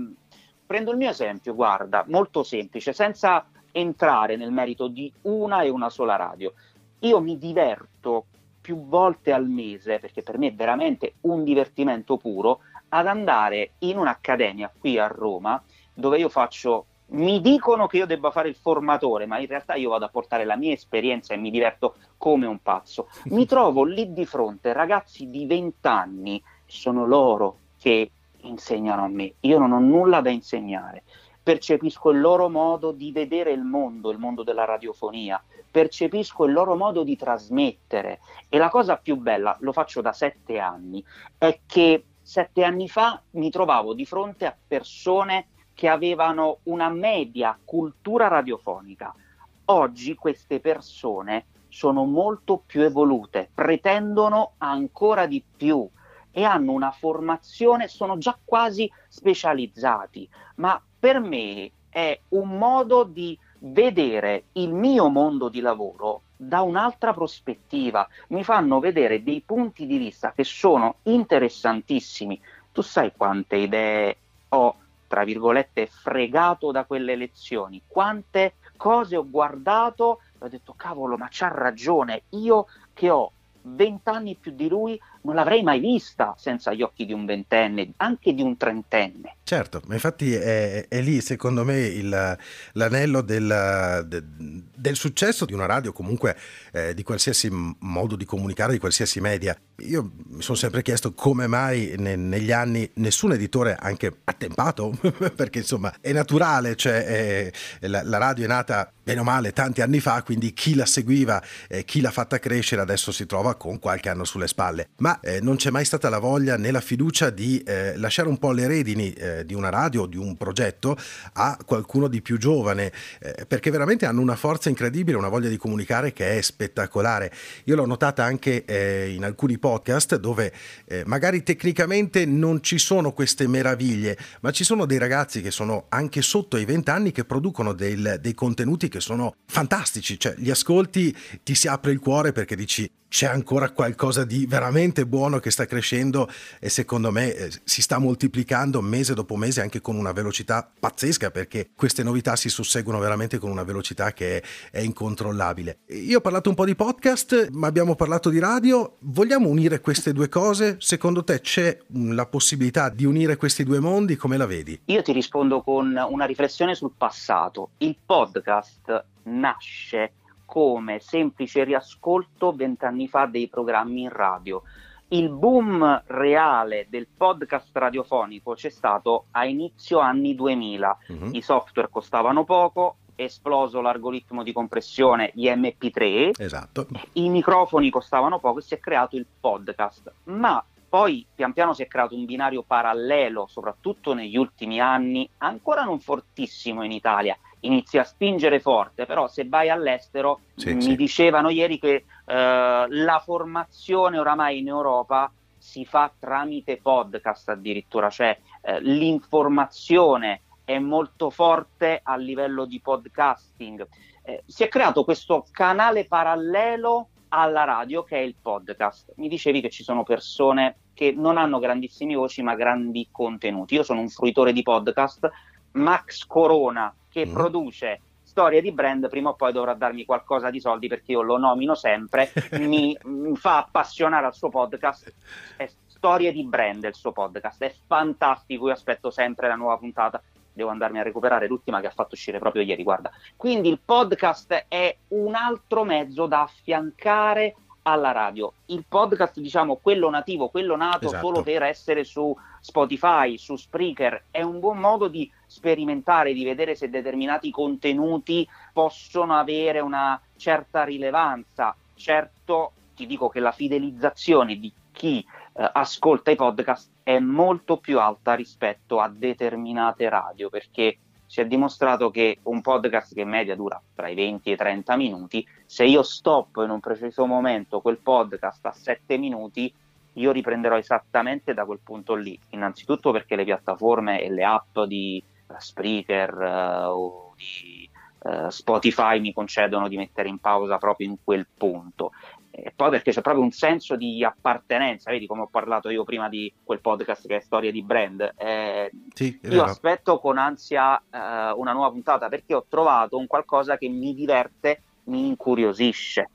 Prendo 0.66 0.92
il 0.92 0.98
mio 0.98 1.10
esempio, 1.10 1.56
guarda, 1.56 2.04
molto 2.08 2.44
semplice, 2.44 2.92
senza 2.92 3.46
entrare 3.72 4.36
nel 4.36 4.52
merito 4.52 4.88
di 4.88 5.12
una 5.24 5.62
e 5.62 5.70
una 5.70 5.90
sola 5.90 6.18
radio. 6.18 6.54
Io 7.00 7.22
mi 7.22 7.38
diverto 7.38 8.26
più 8.60 8.86
volte 8.86 9.32
al 9.32 9.48
mese, 9.48 10.00
perché 10.00 10.22
per 10.24 10.38
me 10.38 10.48
è 10.48 10.54
veramente 10.54 11.14
un 11.22 11.46
divertimento 11.46 12.18
puro, 12.18 12.60
ad 12.90 13.08
andare 13.08 13.72
in 13.80 13.98
un'accademia 13.98 14.72
qui 14.78 14.98
a 14.98 15.08
Roma, 15.08 15.62
dove 15.94 16.18
io 16.18 16.30
faccio 16.30 16.86
mi 17.10 17.40
dicono 17.40 17.88
che 17.88 17.98
io 17.98 18.06
debba 18.06 18.32
fare 18.32 18.50
il 18.50 18.56
formatore, 18.56 19.26
ma 19.26 19.40
in 19.40 19.48
realtà 19.48 19.76
io 19.76 19.92
vado 19.92 20.06
a 20.06 20.10
portare 20.10 20.44
la 20.44 20.58
mia 20.58 20.74
esperienza 20.74 21.34
e 21.34 21.38
mi 21.38 21.52
diverto 21.52 21.96
come 22.18 22.46
un 22.46 22.62
pazzo. 22.62 23.08
Mi 23.26 23.46
trovo 23.48 23.84
lì 23.84 24.12
di 24.12 24.26
fronte 24.26 24.74
ragazzi 24.74 25.30
di 25.30 25.46
20 25.46 25.88
anni, 25.88 26.44
sono 26.66 27.06
loro 27.06 27.60
che 27.80 28.12
insegnano 28.42 29.04
a 29.04 29.08
me, 29.08 29.36
io 29.42 29.58
non 29.58 29.72
ho 29.72 29.80
nulla 29.80 30.22
da 30.22 30.30
insegnare. 30.30 31.04
Percepisco 31.42 32.10
il 32.10 32.20
loro 32.20 32.50
modo 32.50 32.92
di 32.92 33.14
vedere 33.14 33.52
il 33.52 33.64
mondo, 33.64 34.12
il 34.12 34.18
mondo 34.18 34.44
della 34.44 34.66
radiofonia, 34.66 35.42
percepisco 35.72 36.44
il 36.44 36.52
loro 36.52 36.76
modo 36.76 37.04
di 37.04 37.16
trasmettere. 37.16 38.20
E 38.50 38.58
la 38.58 38.70
cosa 38.70 38.98
più 38.98 39.16
bella, 39.16 39.56
lo 39.62 39.72
faccio 39.72 40.02
da 40.02 40.12
sette 40.12 40.60
anni, 40.60 41.02
è 41.38 41.60
che 41.66 42.04
sette 42.28 42.66
anni 42.66 42.90
fa 42.90 43.22
mi 43.32 43.50
trovavo 43.50 43.94
di 43.94 44.06
fronte 44.06 44.46
a 44.46 44.54
persone 44.68 45.48
che 45.74 45.88
avevano 45.88 46.58
una 46.64 46.90
media 46.90 47.58
cultura 47.64 48.28
radiofonica. 48.28 49.16
Oggi 49.64 50.14
queste 50.16 50.60
persone 50.60 51.46
sono 51.70 52.04
molto 52.04 52.62
più 52.66 52.82
evolute, 52.82 53.50
pretendono 53.54 54.56
ancora 54.58 55.26
di 55.26 55.42
più 55.56 55.88
e 56.30 56.44
hanno 56.44 56.74
una 56.74 56.92
formazione, 56.92 57.88
sono 57.88 58.18
già 58.18 58.38
quasi 58.44 58.92
specializzati, 59.08 60.28
ma 60.56 60.82
per 61.00 61.22
me 61.22 61.72
è 61.88 62.20
un 62.30 62.58
modo 62.58 63.06
di 63.06 63.40
vedere 63.60 64.48
il 64.54 64.74
mio 64.74 65.08
mondo 65.08 65.48
di 65.48 65.62
lavoro 65.62 66.24
da 66.38 66.62
un'altra 66.62 67.14
prospettiva, 67.14 68.08
mi 68.28 68.44
fanno 68.44 68.80
vedere 68.80 69.24
dei 69.24 69.42
punti 69.44 69.88
di 69.88 69.98
vista 69.98 70.32
che 70.32 70.44
sono 70.44 70.98
interessantissimi. 71.04 72.40
Tu 72.72 72.82
sai 72.82 73.12
quante 73.18 73.56
idee 73.56 74.18
ho, 74.50 74.76
tra 75.08 75.24
virgolette, 75.24 75.88
fregato 75.88 76.72
da 76.72 76.86
quelle 76.86 77.16
lezioni, 77.16 77.82
quante 77.88 78.54
cose 78.78 79.18
ho 79.18 79.28
guardato 79.28 80.22
e 80.40 80.46
ho 80.46 80.48
detto 80.48 80.74
cavolo, 80.78 81.18
ma 81.18 81.28
c'ha 81.30 81.48
ragione, 81.48 82.24
io 82.30 82.68
che 82.94 83.10
ho 83.10 83.32
vent'anni 83.62 84.36
più 84.36 84.52
di 84.52 84.70
lui 84.70 85.00
non 85.28 85.36
l'avrei 85.36 85.62
mai 85.62 85.82
vista 85.82 86.34
senza 86.38 86.74
gli 86.74 86.82
occhi 86.82 87.06
di 87.06 87.12
un 87.12 87.26
ventenne, 87.26 87.92
anche 87.98 88.34
di 88.34 88.42
un 88.42 88.56
trentenne. 88.56 89.36
Certo, 89.44 89.82
ma 89.86 89.94
infatti 89.94 90.34
è, 90.34 90.88
è 90.88 91.02
lì 91.02 91.20
secondo 91.22 91.66
me 91.66 91.80
il, 91.80 92.38
l'anello 92.74 93.22
del, 93.22 94.06
de, 94.06 94.24
del, 94.26 94.96
successo 94.96 95.46
di 95.46 95.54
una 95.54 95.66
radio, 95.66 95.92
comunque 95.92 96.38
eh, 96.72 96.94
di 96.94 97.04
qualsiasi 97.04 97.50
modo 97.80 98.16
di 98.16 98.26
comunicare, 98.26 98.74
di 98.74 98.80
qualsiasi 98.80 99.20
media. 99.20 99.58
Io 99.80 100.12
mi 100.28 100.42
sono 100.42 100.58
sempre 100.58 100.82
chiesto 100.82 101.14
come 101.14 101.48
mai 101.48 101.94
ne, 101.98 102.16
negli 102.16 102.52
anni 102.52 102.90
nessun 102.96 103.34
editore, 103.34 103.78
anche 103.80 104.18
attempato, 104.24 104.98
perché 105.36 105.60
insomma 105.60 105.94
è 106.02 106.12
naturale, 106.12 106.76
cioè 106.76 107.06
è, 107.06 107.52
la, 107.88 108.02
la, 108.04 108.18
radio 108.18 108.46
è 108.46 108.48
nata 108.48 108.92
bene 109.02 109.22
o 109.22 109.24
male 109.24 109.54
tanti 109.54 109.82
anni 109.82 110.00
fa, 110.02 110.24
quindi 110.24 110.52
chi 110.52 110.76
la 110.76 110.86
seguiva, 110.86 111.42
eh, 111.70 111.86
chi 111.86 112.02
l'ha 112.02 112.12
fatta 112.12 112.40
crescere 112.40 112.82
adesso 112.82 113.14
si 113.14 113.26
trova 113.26 113.56
con 113.56 113.80
qualche 113.80 114.10
anno 114.10 114.26
sulle 114.26 114.48
spalle. 114.48 114.90
Ma 114.98 115.17
eh, 115.22 115.40
non 115.42 115.56
c'è 115.56 115.70
mai 115.70 115.86
stata 115.86 116.10
la 116.10 116.20
voglia 116.20 116.58
né 116.58 116.72
la 116.72 116.82
fiducia 116.82 117.30
di 117.30 117.60
eh, 117.60 117.98
lasciare 117.98 118.28
un 118.28 118.38
po' 118.38 118.52
le 118.52 118.68
redini 118.68 119.12
eh, 119.14 119.46
di 119.46 119.54
una 119.54 119.70
radio 119.70 120.06
di 120.06 120.18
un 120.18 120.36
progetto 120.38 120.98
a 121.34 121.58
qualcuno 121.66 122.08
di 122.08 122.22
più 122.22 122.38
giovane, 122.38 122.92
eh, 123.20 123.46
perché 123.48 123.72
veramente 123.72 124.06
hanno 124.06 124.22
una 124.22 124.36
forza 124.36 124.70
incredibile, 124.70 125.18
una 125.18 125.30
voglia 125.30 125.50
di 125.50 125.58
comunicare 125.58 126.14
che 126.14 126.38
è 126.38 126.42
spettacolare. 126.42 127.32
Io 127.66 127.76
l'ho 127.76 127.86
notata 127.86 128.24
anche 128.24 128.66
eh, 128.66 129.14
in 129.14 129.24
alcuni 129.24 129.58
podcast 129.58 130.18
dove 130.18 130.54
eh, 130.86 131.04
magari 131.06 131.44
tecnicamente 131.44 132.26
non 132.26 132.62
ci 132.62 132.78
sono 132.78 133.14
queste 133.14 133.48
meraviglie, 133.48 134.18
ma 134.42 134.52
ci 134.52 134.64
sono 134.64 134.86
dei 134.86 134.98
ragazzi 134.98 135.42
che 135.42 135.52
sono 135.52 135.86
anche 135.90 136.22
sotto 136.22 136.58
i 136.58 136.66
20 136.66 136.90
anni 136.90 137.12
che 137.12 137.26
producono 137.26 137.74
del, 137.74 138.18
dei 138.22 138.34
contenuti 138.34 138.90
che 138.90 139.00
sono 139.00 139.36
fantastici, 139.46 140.20
cioè 140.20 140.34
li 140.38 140.50
ascolti, 140.50 141.16
ti 141.44 141.56
si 141.56 141.68
apre 141.68 141.92
il 141.92 142.00
cuore 142.00 142.32
perché 142.32 142.56
dici 142.56 142.90
c'è 143.10 143.28
ancora 143.28 143.70
qualcosa 143.72 144.26
di 144.26 144.46
veramente 144.46 145.06
buono 145.06 145.40
che 145.40 145.52
sta 145.52 145.66
crescendo 145.66 146.30
e 146.60 146.70
secondo 146.70 147.12
me 147.12 147.34
eh, 147.34 147.52
si 147.64 147.82
sta 147.82 147.98
moltiplicando 147.98 148.82
mese 148.82 149.14
dopo 149.14 149.36
mese 149.36 149.62
anche 149.62 149.82
con 149.82 149.96
una 149.96 150.12
velocità 150.12 150.70
pazzesca 150.80 151.32
perché 151.32 151.70
queste 151.76 152.04
novità 152.04 152.36
si 152.36 152.50
susseguono 152.50 153.00
veramente 153.00 153.38
con 153.38 153.50
una 153.50 153.64
velocità 153.64 154.14
che 154.14 154.38
è, 154.38 154.44
è 154.72 154.80
incontrollabile. 154.80 155.80
Io 155.88 156.18
ho 156.18 156.22
parlato 156.22 156.50
un 156.50 156.56
po' 156.56 156.66
di 156.66 156.76
podcast, 156.76 157.50
ma 157.52 157.68
abbiamo 157.68 157.96
parlato 157.96 158.30
di 158.30 158.40
radio. 158.40 158.96
Vogliamo 159.00 159.48
unire 159.48 159.80
queste 159.80 160.14
due 160.14 160.30
cose? 160.30 160.76
Secondo 160.80 161.24
te 161.24 161.40
c'è 161.42 161.78
la 161.88 162.26
possibilità 162.26 162.90
di 162.90 163.06
unire 163.06 163.38
questi 163.38 163.64
due 163.64 163.80
mondi? 163.80 164.16
Come 164.16 164.38
la 164.38 164.46
vedi? 164.46 164.80
Io 164.86 165.02
ti 165.02 165.12
rispondo 165.12 165.62
con 165.62 165.96
una 166.10 166.26
riflessione 166.26 166.76
sul 166.76 166.92
passato. 166.98 167.70
Il 167.78 167.96
podcast 168.06 169.04
nasce 169.24 170.12
come 170.48 171.00
semplice 171.00 171.66
riascolto 171.66 172.54
vent'anni 172.54 173.10
fa 173.10 173.26
dei 173.26 173.50
programmi 173.50 174.04
in 174.04 174.10
radio. 174.10 174.64
Il 175.10 175.30
boom 175.30 176.04
reale 176.08 176.88
del 176.90 177.06
podcast 177.06 177.70
radiofonico 177.74 178.54
c'è 178.54 178.70
stato 178.70 179.26
a 179.32 179.46
inizio 179.46 180.00
anni 180.00 180.36
2000. 180.36 180.98
Uh-huh. 181.08 181.16
Mhm. 181.16 181.36
I 181.36 181.42
software 181.42 181.90
costavano 181.92 182.46
poco, 182.46 182.96
esploso 183.16 183.82
l'algoritmo 183.82 184.42
di 184.42 184.54
compressione, 184.54 185.32
gli 185.34 185.48
MP3, 185.48 186.32
esatto. 186.38 186.88
i 187.14 187.30
microfoni 187.30 187.90
costavano 187.90 188.40
poco 188.40 188.60
e 188.60 188.62
si 188.62 188.74
è 188.74 188.80
creato 188.80 189.18
il 189.18 189.26
podcast. 189.40 190.14
Ma 190.26 190.64
poi 190.90 191.26
pian 191.36 191.52
piano 191.52 191.74
si 191.74 191.84
è 191.84 191.88
creato 191.88 192.16
un 192.16 192.24
binario 192.24 192.64
parallelo, 192.64 193.48
soprattutto 193.50 194.14
negli 194.14 194.38
ultimi 194.38 194.80
anni, 194.80 195.30
ancora 195.40 195.84
non 195.84 196.00
fortissimo 196.00 196.84
in 196.84 196.92
Italia, 196.92 197.38
inizi 197.68 197.98
a 197.98 198.04
spingere 198.04 198.60
forte, 198.60 199.06
però 199.06 199.28
se 199.28 199.48
vai 199.48 199.70
all'estero 199.70 200.42
sì, 200.56 200.74
mi 200.74 200.82
sì. 200.82 200.96
dicevano 200.96 201.50
ieri 201.50 201.80
che 201.80 202.06
eh, 202.26 202.86
la 202.90 203.22
formazione 203.24 204.18
oramai 204.18 204.60
in 204.60 204.68
Europa 204.68 205.32
si 205.58 205.86
fa 205.86 206.12
tramite 206.18 206.78
podcast 206.78 207.50
addirittura, 207.50 208.10
cioè 208.10 208.38
eh, 208.62 208.80
l'informazione 208.82 210.42
è 210.64 210.80
molto 210.80 211.30
forte 211.30 212.00
a 212.04 212.16
livello 212.18 212.66
di 212.66 212.80
podcasting. 212.82 213.88
Eh, 214.24 214.44
si 214.46 214.64
è 214.64 214.68
creato 214.68 215.04
questo 215.04 215.46
canale 215.52 216.06
parallelo 216.06 217.10
alla 217.30 217.64
radio 217.64 218.04
che 218.04 218.18
è 218.18 218.22
il 218.22 218.36
podcast. 218.42 219.14
Mi 219.16 219.28
dicevi 219.28 219.62
che 219.62 219.70
ci 219.70 219.84
sono 219.84 220.04
persone 220.04 220.78
che 220.94 221.14
non 221.16 221.38
hanno 221.38 221.60
grandissime 221.60 222.16
voci 222.16 222.42
ma 222.42 222.56
grandi 222.56 223.08
contenuti. 223.12 223.76
Io 223.76 223.84
sono 223.84 224.02
un 224.02 224.10
fruitore 224.10 224.54
di 224.54 224.64
podcast. 224.64 225.30
Max 225.72 226.26
Corona 226.26 226.94
che 227.18 227.26
mm. 227.26 227.34
produce 227.34 228.02
storie 228.22 228.62
di 228.62 228.72
brand 228.72 229.10
prima 229.10 229.30
o 229.30 229.34
poi 229.34 229.52
dovrà 229.52 229.74
darmi 229.74 230.06
qualcosa 230.06 230.52
di 230.52 230.60
soldi 230.60 230.88
perché 230.88 231.14
io 231.14 231.24
lo 231.24 231.40
nomino 231.40 231.74
sempre, 231.74 232.32
mi, 232.60 232.96
mi, 233.06 233.36
fa 233.36 233.58
appassionare 233.58 234.28
al 234.28 234.36
suo 234.36 234.50
podcast. 234.50 235.12
È 235.56 235.68
storie 235.88 236.32
di 236.32 236.44
brand 236.44 236.84
il 236.84 236.94
suo 236.94 237.12
podcast, 237.14 237.64
è 237.64 237.74
fantastico, 237.88 238.68
io 238.68 238.74
aspetto 238.74 239.10
sempre 239.10 239.48
la 239.48 239.56
nuova 239.56 239.78
puntata. 239.78 240.22
Devo 240.54 240.70
andarmi 240.70 241.00
a 241.00 241.04
recuperare 241.04 241.48
l'ultima 241.48 241.80
che 241.82 241.88
ha 241.88 241.92
fatto 241.92 242.14
uscire 242.14 242.38
proprio 242.38 242.62
ieri, 242.62 242.84
guarda. 242.84 243.12
Quindi 243.36 243.70
il 243.70 243.80
podcast 243.84 244.66
è 244.68 244.96
un 245.10 245.34
altro 245.34 245.84
mezzo 245.84 246.28
da 246.28 246.44
affiancare 246.44 247.56
alla 247.84 248.12
radio. 248.12 248.54
Il 248.68 248.86
podcast, 248.88 249.40
diciamo, 249.40 249.78
quello 249.78 250.10
nativo, 250.10 250.50
quello 250.50 250.76
nato 250.76 251.06
esatto. 251.08 251.26
solo 251.26 251.42
per 251.42 251.64
essere 251.64 252.04
su 252.04 252.36
Spotify, 252.60 253.38
su 253.38 253.56
Spreaker, 253.56 254.26
è 254.30 254.42
un 254.42 254.60
buon 254.60 254.78
modo 254.78 255.08
di 255.08 255.32
sperimentare, 255.48 256.34
di 256.34 256.44
vedere 256.44 256.76
se 256.76 256.90
determinati 256.90 257.50
contenuti 257.50 258.48
possono 258.74 259.36
avere 259.36 259.80
una 259.80 260.22
certa 260.36 260.84
rilevanza. 260.84 261.76
Certo, 261.96 262.74
ti 262.94 263.08
dico 263.08 263.30
che 263.30 263.40
la 263.40 263.52
fidelizzazione 263.52 264.58
di 264.58 264.72
chi 264.92 265.20
eh, 265.20 265.70
ascolta 265.74 266.32
i 266.32 266.36
podcast 266.36 266.92
è 267.02 267.20
molto 267.20 267.78
più 267.78 268.00
alta 268.00 268.34
rispetto 268.34 269.00
a 269.00 269.08
determinate 269.10 270.10
radio, 270.10 270.50
perché 270.50 270.98
si 271.26 271.42
è 271.42 271.46
dimostrato 271.46 272.10
che 272.10 272.40
un 272.44 272.62
podcast 272.62 273.14
che 273.14 273.22
in 273.22 273.30
media 273.30 273.56
dura 273.56 273.82
tra 273.94 274.08
i 274.08 274.16
20 274.16 274.50
e 274.50 274.54
i 274.54 274.58
30 274.58 274.96
minuti, 274.96 275.48
se 275.66 275.86
io 275.86 276.02
stop 276.02 276.62
in 276.64 276.70
un 276.70 276.80
preciso 276.80 277.26
momento 277.26 277.82
quel 277.82 277.98
podcast 277.98 278.66
a 278.66 278.72
7 278.72 279.18
minuti, 279.18 279.74
io 280.14 280.32
riprenderò 280.32 280.78
esattamente 280.78 281.54
da 281.54 281.66
quel 281.66 281.80
punto 281.84 282.16
lì. 282.16 282.40
Innanzitutto 282.50 283.12
perché 283.12 283.36
le 283.36 283.44
piattaforme 283.44 284.22
e 284.22 284.30
le 284.32 284.44
app 284.44 284.80
di 284.82 285.22
Spreaker 285.58 286.34
uh, 286.34 286.90
o 286.90 287.34
di 287.36 287.90
uh, 288.24 288.50
Spotify 288.50 289.20
mi 289.20 289.34
concedono 289.34 289.88
di 289.88 289.98
mettere 289.98 290.30
in 290.30 290.40
pausa 290.40 290.78
proprio 290.78 291.08
in 291.08 291.18
quel 291.24 291.48
punto 291.56 292.12
e 292.60 292.74
poi 292.76 292.90
perché 292.90 293.12
c'è 293.12 293.22
proprio 293.22 293.44
un 293.44 293.52
senso 293.52 293.96
di 293.96 294.24
appartenenza, 294.24 295.12
vedi 295.12 295.28
come 295.28 295.42
ho 295.42 295.48
parlato 295.48 295.90
io 295.90 296.04
prima 296.04 296.28
di 296.28 296.52
quel 296.64 296.80
podcast 296.80 297.28
che 297.28 297.36
è 297.36 297.40
Storia 297.40 297.72
di 297.72 297.84
Brand. 297.84 298.34
Eh, 298.36 298.90
sì, 299.14 299.40
io 299.44 299.62
aspetto 299.62 300.18
con 300.20 300.40
ansia 300.40 300.98
eh, 300.98 301.52
una 301.52 301.74
nuova 301.74 301.92
puntata 301.92 302.30
perché 302.30 302.56
ho 302.56 302.66
trovato 302.68 303.16
un 303.16 303.28
qualcosa 303.28 303.78
che 303.78 303.88
mi 303.90 304.16
diverte, 304.16 304.82
mi 305.04 305.28
incuriosisce. 305.28 306.32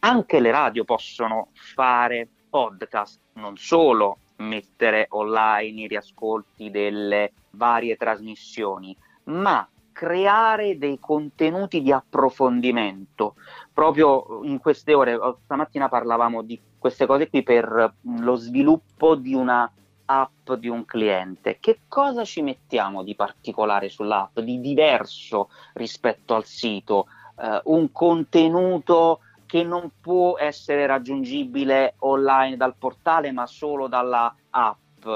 Anche 0.00 0.40
le 0.40 0.50
radio 0.50 0.84
possono 0.84 1.48
fare 1.54 2.28
podcast, 2.50 3.18
non 3.34 3.56
solo 3.56 4.18
mettere 4.36 5.06
online 5.10 5.82
i 5.82 5.86
riascolti 5.86 6.70
delle 6.70 7.32
varie 7.50 7.96
trasmissioni, 7.96 8.96
ma 9.24 9.68
creare 9.92 10.76
dei 10.76 10.98
contenuti 11.00 11.80
di 11.80 11.90
approfondimento. 11.90 13.36
Proprio 13.72 14.42
in 14.42 14.58
queste 14.58 14.92
ore, 14.92 15.14
oh, 15.14 15.38
stamattina 15.44 15.88
parlavamo 15.88 16.42
di 16.42 16.60
queste 16.78 17.06
cose 17.06 17.30
qui 17.30 17.42
per 17.42 17.94
mm, 18.06 18.18
lo 18.18 18.34
sviluppo 18.34 19.14
di 19.14 19.32
una 19.32 19.70
app 20.04 20.52
di 20.52 20.68
un 20.68 20.84
cliente. 20.84 21.56
Che 21.58 21.80
cosa 21.88 22.24
ci 22.24 22.42
mettiamo 22.42 23.02
di 23.02 23.14
particolare 23.14 23.88
sull'app, 23.88 24.38
di 24.40 24.60
diverso 24.60 25.48
rispetto 25.72 26.34
al 26.34 26.44
sito? 26.44 27.06
Uh, 27.36 27.60
un 27.74 27.92
contenuto 27.92 29.20
che 29.46 29.62
non 29.62 29.90
può 30.00 30.36
essere 30.38 30.86
raggiungibile 30.86 31.94
online 32.00 32.56
dal 32.56 32.74
portale 32.76 33.32
ma 33.32 33.46
solo 33.46 33.86
dalla 33.86 34.34
app 34.50 35.06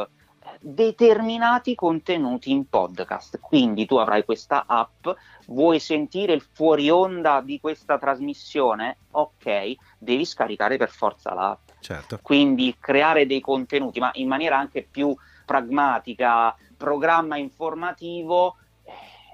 determinati 0.58 1.74
contenuti 1.74 2.50
in 2.50 2.68
podcast. 2.68 3.38
Quindi 3.40 3.86
tu 3.86 3.96
avrai 3.96 4.24
questa 4.24 4.64
app, 4.66 5.08
vuoi 5.46 5.78
sentire 5.78 6.32
il 6.32 6.44
fuori 6.52 6.90
onda 6.90 7.40
di 7.40 7.60
questa 7.60 7.98
trasmissione? 7.98 8.98
Ok, 9.12 9.74
devi 9.98 10.24
scaricare 10.24 10.76
per 10.76 10.90
forza 10.90 11.34
l'app. 11.34 11.68
Certo. 11.80 12.18
Quindi 12.22 12.76
creare 12.78 13.26
dei 13.26 13.40
contenuti, 13.40 14.00
ma 14.00 14.10
in 14.14 14.28
maniera 14.28 14.58
anche 14.58 14.86
più 14.88 15.14
pragmatica, 15.44 16.54
programma 16.76 17.36
informativo 17.36 18.56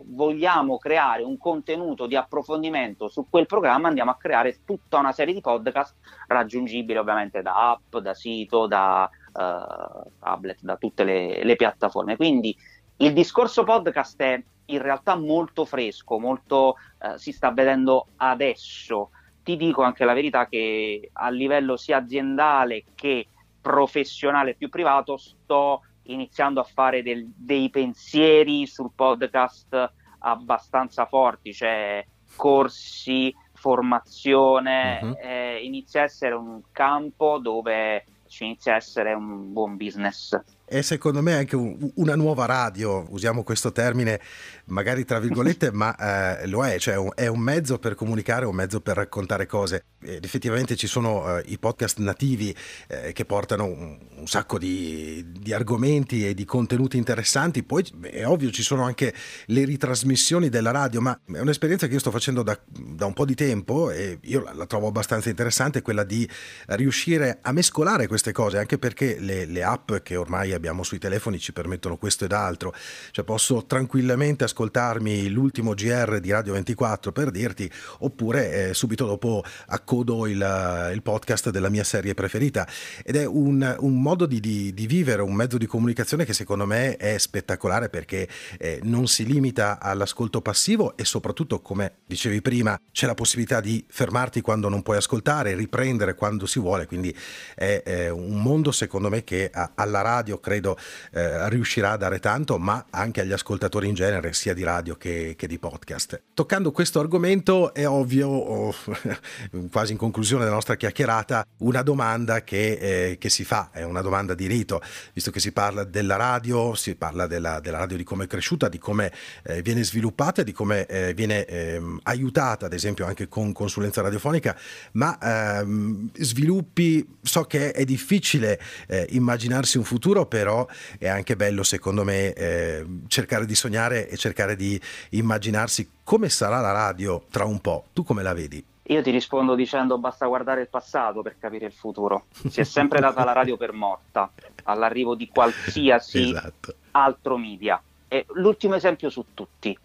vogliamo 0.05 0.79
creare 0.79 1.23
un 1.23 1.39
contenuto 1.39 2.07
di 2.07 2.17
approfondimento 2.17 3.09
su 3.09 3.27
quel 3.29 3.47
programma, 3.47 3.89
andiamo 3.89 4.11
a 4.11 4.17
creare 4.17 4.61
tutta 4.65 4.99
una 4.99 5.13
serie 5.13 5.35
di 5.35 5.41
podcast 5.41 5.97
raggiungibili 6.29 6.99
ovviamente 6.99 7.43
da 7.43 7.71
app, 7.73 7.97
da 7.97 8.15
sito, 8.15 8.67
da 8.67 9.09
uh, 9.09 10.11
tablet, 10.19 10.61
da 10.61 10.77
tutte 10.77 11.05
le, 11.05 11.45
le, 11.45 11.57
piattaforme. 11.57 12.17
Quindi 12.17 12.57
il 12.99 13.13
discorso 13.13 13.65
podcast 13.65 14.21
è 14.21 14.43
in 14.67 14.83
realtà 14.83 15.17
molto 15.17 15.65
fresco, 15.65 16.19
molto 16.19 16.77
uh, 16.99 17.17
si 17.17 17.33
sta 17.33 17.51
vedendo 17.53 18.09
adesso. 18.17 19.11
Ti 19.43 19.57
dico 19.57 19.83
anche 19.83 20.05
la 20.05 20.15
verità 20.15 20.47
che 20.47 21.11
a 21.13 21.31
livello 21.31 21.77
sia 21.77 21.99
aziendale 21.99 22.85
che 22.95 23.29
professionale 23.61 24.55
più 24.55 24.69
privato 24.69 25.17
sto 25.17 25.83
iniziando 26.07 26.61
a 26.61 26.65
fare 26.65 27.03
del, 27.03 27.31
dei 27.35 27.71
pensieri 27.71 28.67
sul 28.67 28.93
podcast 28.95 29.93
abbastanza 30.19 31.07
forti, 31.07 31.53
cioè 31.53 32.05
corsi, 32.37 33.35
formazione, 33.53 35.01
uh-huh. 35.03 35.17
eh, 35.21 35.61
inizia 35.63 36.03
a 36.03 36.05
essere 36.05 36.35
un 36.35 36.61
campo 36.73 37.39
dove 37.39 38.05
ci 38.27 38.45
inizia 38.45 38.75
a 38.75 38.77
essere 38.77 39.15
un 39.15 39.53
buon 39.53 39.77
business. 39.77 40.39
E 40.69 40.83
secondo 40.83 41.23
me 41.23 41.35
anche 41.35 41.55
un, 41.55 41.77
una 41.95 42.17
nuova 42.17 42.45
radio, 42.45 43.07
usiamo 43.11 43.45
questo 43.45 43.71
termine 43.71 44.21
magari 44.67 45.05
tra 45.05 45.21
virgolette, 45.21 45.71
ma 45.71 45.95
eh, 46.41 46.47
lo 46.49 46.65
è, 46.65 46.79
cioè 46.79 46.97
è 47.15 47.27
un 47.29 47.39
mezzo 47.39 47.79
per 47.79 47.95
comunicare, 47.95 48.47
un 48.47 48.55
mezzo 48.55 48.81
per 48.81 48.97
raccontare 48.97 49.47
cose. 49.47 49.85
Ed 50.03 50.25
effettivamente 50.25 50.77
ci 50.77 50.87
sono 50.87 51.39
eh, 51.39 51.45
i 51.47 51.59
podcast 51.59 51.99
nativi 51.99 52.55
eh, 52.89 53.13
che 53.13 53.25
portano 53.25 53.65
un, 53.65 53.99
un 54.17 54.27
sacco 54.27 54.59
di, 54.59 55.25
di, 55.39 55.53
argomenti 55.53 56.27
e 56.27 56.35
di 56.35 56.45
contenuti 56.45 56.97
interessanti, 56.97 57.63
poi 57.63 57.85
è 58.03 58.27
ovvio 58.27 58.51
ci 58.51 58.63
sono 58.63 58.83
anche 58.83 59.15
le 59.47 59.65
ritrasmissioni 59.65 60.49
della 60.49 60.73
radio, 60.73 61.01
ma 61.01 61.19
è 61.33 61.39
un'esperienza 61.39 61.87
che 61.87 61.95
io 61.95 62.01
sto 62.01 62.11
facendo 62.11 62.43
da, 62.43 62.59
da 62.67 63.07
un 63.07 63.13
po' 63.13 63.25
di 63.25 63.35
tempo 63.35 63.91
e 63.91 64.19
io 64.23 64.43
la, 64.43 64.53
la, 64.53 64.67
trovo 64.67 64.89
abbastanza 64.89 65.29
interessante, 65.29 65.83
quella 65.83 66.03
di 66.05 66.29
riuscire 66.67 67.39
a 67.41 67.53
mescolare 67.53 68.07
queste 68.09 68.33
cose, 68.33 68.59
anche 68.59 68.79
perché 68.79 69.19
le, 69.21 69.45
le 69.45 69.63
app 69.63 69.93
che 70.03 70.17
ormai 70.17 70.53
abbiamo 70.57 70.83
sui 70.83 70.99
telefoni 70.99 71.39
ci 71.39 71.53
permettono 71.53 71.97
questo 71.97 72.25
ed 72.25 72.33
altro. 72.33 72.75
Cioè 73.11 73.25
posso 73.25 73.65
tranquillamente 73.67 74.45
ascoltarmi 74.45 75.29
l'ultimo 75.29 75.75
GR 75.75 76.21
di 76.21 76.31
Radio 76.31 76.55
24 76.55 77.13
per 77.13 77.31
dirti, 77.31 77.71
oppure 77.99 78.71
eh, 78.71 78.75
subito 78.75 79.07
dopo 79.07 79.45
accodo 79.67 80.27
il, 80.27 80.91
il, 80.93 81.03
podcast 81.03 81.51
della 81.51 81.69
mia 81.69 81.85
serie 81.85 82.15
preferita. 82.15 82.67
Ed 83.05 83.17
è 83.17 83.25
un, 83.25 83.77
un 83.81 84.03
modo 84.03 84.27
di, 84.27 84.41
di, 84.41 84.75
di, 84.75 84.87
vivere, 84.87 85.23
un 85.23 85.35
mezzo 85.35 85.59
di 85.59 85.67
comunicazione 85.67 86.25
che 86.25 86.33
secondo 86.33 86.67
me 86.67 86.97
è 86.97 87.19
spettacolare 87.19 87.89
perché 87.89 88.29
eh, 88.59 88.81
non 88.83 89.07
si 89.07 89.25
limita 89.25 89.79
all'ascolto 89.81 90.41
passivo 90.41 90.97
e 90.97 91.05
soprattutto, 91.05 91.61
come 91.61 91.99
dicevi 92.07 92.43
prima, 92.43 92.79
c'è 92.93 93.07
la 93.07 93.15
possibilità 93.15 93.61
di 93.61 93.85
fermarti 93.87 94.41
quando 94.41 94.69
non 94.69 94.83
puoi 94.83 94.97
ascoltare, 94.97 95.55
riprendere 95.55 96.15
quando 96.15 96.47
si 96.47 96.59
vuole, 96.59 96.87
quindi 96.87 97.15
è, 97.55 97.83
è 97.85 98.09
un 98.09 98.43
mondo 98.43 98.73
secondo 98.73 99.09
me 99.09 99.25
che 99.25 99.51
alla 99.75 100.01
radio 100.01 100.39
credo 100.47 100.79
eh, 101.11 101.49
riuscirà 101.49 101.91
a 101.91 101.97
dare 101.97 102.21
tanto, 102.21 102.57
ma 102.57 102.87
anche 102.91 103.21
agli 103.21 103.33
ascoltatori 103.33 103.89
in 103.89 103.95
genere, 103.95 104.33
sia 104.33 104.55
di 104.55 104.63
radio 104.63 104.95
che, 104.95 105.35
che 105.37 105.49
di 105.49 105.59
podcast. 105.59 106.23
Toccando 106.35 106.71
questo 106.71 107.01
argomento 107.01 107.75
è 107.75 107.85
ovvio, 107.89 108.29
oh, 108.29 108.75
quasi 109.73 109.91
in 109.91 109.99
conclusione 109.99 110.45
della 110.45 110.55
nostra 110.55 110.77
chiacchierata, 110.77 111.45
una 111.59 111.83
domanda 111.83 112.45
che, 112.45 112.79
eh, 112.81 113.19
che, 113.19 113.29
si 113.29 113.43
fa, 113.43 113.71
è 113.73 113.83
una 113.83 114.03
domanda 114.03 114.35
di 114.35 114.47
rito, 114.47 114.81
visto 115.13 115.33
che 115.33 115.41
si 115.41 115.51
parla 115.51 115.83
della 115.83 116.15
radio, 116.15 116.77
si 116.77 116.95
parla 116.95 117.27
della, 117.27 117.59
della 117.59 117.79
radio 117.79 117.97
di 117.97 118.05
come 118.05 118.25
è 118.25 118.27
cresciuta, 118.29 118.69
di 118.69 118.79
come 118.79 119.13
eh, 119.43 119.63
viene 119.63 119.83
sviluppata, 119.83 120.45
di 120.45 120.53
come 120.53 120.87
eh, 120.87 121.13
viene 121.13 121.45
ehm, 121.45 121.99
aiutata, 122.05 122.67
ad 122.67 122.73
esempio 122.73 123.05
anche 123.05 123.27
con 123.27 123.51
consulenza 123.51 124.01
radiofonica, 124.01 124.57
ma 124.93 125.19
ehm, 125.21 126.11
sviluppi, 126.15 127.05
so 127.21 127.43
che 127.47 127.73
è 127.73 127.85
difficile 127.85 128.61
eh, 128.87 129.09
immaginarsi 129.11 129.77
un 129.77 129.83
futuro, 129.85 130.27
però 130.37 130.67
è 130.99 131.09
anche 131.09 131.35
bello 131.35 131.63
secondo 131.63 132.05
me 132.05 132.35
eh, 132.35 132.85
cercare 133.09 133.47
di 133.47 133.55
sognare 133.55 134.07
e 134.07 134.19
cercare 134.19 134.55
di 134.55 134.79
immaginarsi 135.11 135.93
come 136.05 136.29
sarà 136.29 136.61
la 136.61 136.73
radio 136.73 137.25
tra 137.31 137.47
un 137.47 137.59
po'. 137.61 137.87
Tu 137.95 138.05
come 138.05 138.23
la 138.23 138.35
vedi? 138.35 138.63
Io 138.89 139.03
ti 139.03 139.11
rispondo 139.11 139.55
dicendo 139.55 139.97
basta 139.97 140.27
guardare 140.27 140.61
il 140.61 140.69
passato 140.69 141.23
per 141.23 141.37
capire 141.39 141.65
il 141.65 141.73
futuro. 141.73 142.27
Si 142.51 142.61
è 142.61 142.65
sempre 142.65 143.01
data 143.01 143.25
la 143.25 143.33
radio 143.33 143.57
per 143.57 143.73
morta 143.73 144.31
all'arrivo 144.65 145.15
di 145.15 145.27
qualsiasi 145.29 146.29
esatto. 146.29 146.75
altro 146.91 147.39
media. 147.39 147.83
E 148.07 148.27
l'ultimo 148.35 148.75
esempio 148.75 149.09
su 149.09 149.25
tutti. 149.33 149.77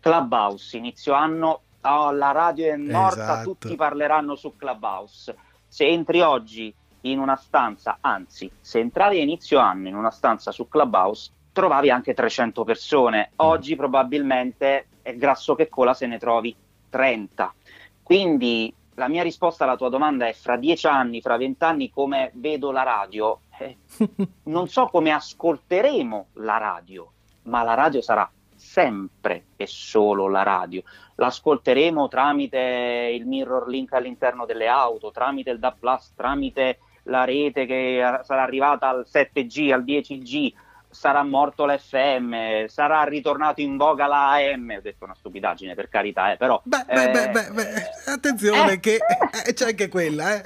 Clubhouse, 0.00 0.78
inizio 0.78 1.12
anno, 1.12 1.60
oh, 1.82 2.10
la 2.10 2.32
radio 2.32 2.72
è 2.72 2.76
morta, 2.76 3.22
esatto. 3.22 3.50
tutti 3.50 3.76
parleranno 3.76 4.34
su 4.34 4.56
Clubhouse. 4.56 5.36
Se 5.68 5.86
entri 5.86 6.22
oggi 6.22 6.74
in 7.02 7.18
una 7.18 7.36
stanza, 7.36 7.98
anzi, 8.00 8.50
se 8.60 8.78
entravi 8.78 9.18
a 9.18 9.22
inizio 9.22 9.58
anno 9.58 9.88
in 9.88 9.94
una 9.94 10.10
stanza 10.10 10.52
su 10.52 10.68
Clubhouse, 10.68 11.30
trovavi 11.52 11.90
anche 11.90 12.14
300 12.14 12.64
persone. 12.64 13.30
Mm. 13.30 13.34
Oggi 13.36 13.76
probabilmente 13.76 14.86
è 15.02 15.14
grasso 15.16 15.54
che 15.54 15.68
cola 15.68 15.94
se 15.94 16.06
ne 16.06 16.18
trovi 16.18 16.54
30. 16.88 17.54
Quindi 18.02 18.72
la 18.94 19.08
mia 19.08 19.22
risposta 19.22 19.64
alla 19.64 19.76
tua 19.76 19.88
domanda 19.88 20.26
è 20.26 20.32
fra 20.32 20.56
dieci 20.56 20.86
anni, 20.86 21.20
fra 21.20 21.36
vent'anni 21.36 21.90
come 21.90 22.30
vedo 22.34 22.70
la 22.70 22.82
radio? 22.82 23.40
Eh, 23.58 23.76
non 24.44 24.68
so 24.68 24.86
come 24.86 25.10
ascolteremo 25.10 26.26
la 26.34 26.58
radio, 26.58 27.10
ma 27.44 27.62
la 27.62 27.74
radio 27.74 28.00
sarà 28.00 28.30
sempre 28.54 29.46
e 29.56 29.66
solo 29.66 30.28
la 30.28 30.42
radio. 30.42 30.82
L'ascolteremo 31.14 32.08
tramite 32.08 33.10
il 33.12 33.26
mirror 33.26 33.68
link 33.68 33.92
all'interno 33.94 34.44
delle 34.44 34.68
auto, 34.68 35.10
tramite 35.10 35.50
il 35.50 35.58
DAP+, 35.58 35.98
tramite 36.14 36.78
la 37.04 37.24
rete 37.24 37.66
che 37.66 38.02
sarà 38.22 38.42
arrivata 38.42 38.88
al 38.88 39.06
7G, 39.10 39.72
al 39.72 39.84
10G, 39.84 40.52
sarà 40.90 41.22
morto 41.22 41.66
l'FM, 41.66 42.66
sarà 42.66 43.04
ritornato 43.04 43.60
in 43.60 43.76
voga 43.76 44.06
la 44.06 44.32
AM. 44.32 44.74
Ho 44.78 44.80
detto 44.80 45.04
una 45.04 45.14
stupidaggine, 45.14 45.74
per 45.74 45.88
carità, 45.88 46.32
eh, 46.32 46.36
però... 46.36 46.60
Beh, 46.64 46.84
eh, 46.88 47.10
beh, 47.10 47.28
beh, 47.30 47.50
beh, 47.52 47.90
attenzione 48.06 48.72
eh, 48.72 48.80
che 48.80 48.98
eh, 49.46 49.52
c'è 49.52 49.66
anche 49.66 49.88
quella, 49.88 50.34
eh. 50.34 50.42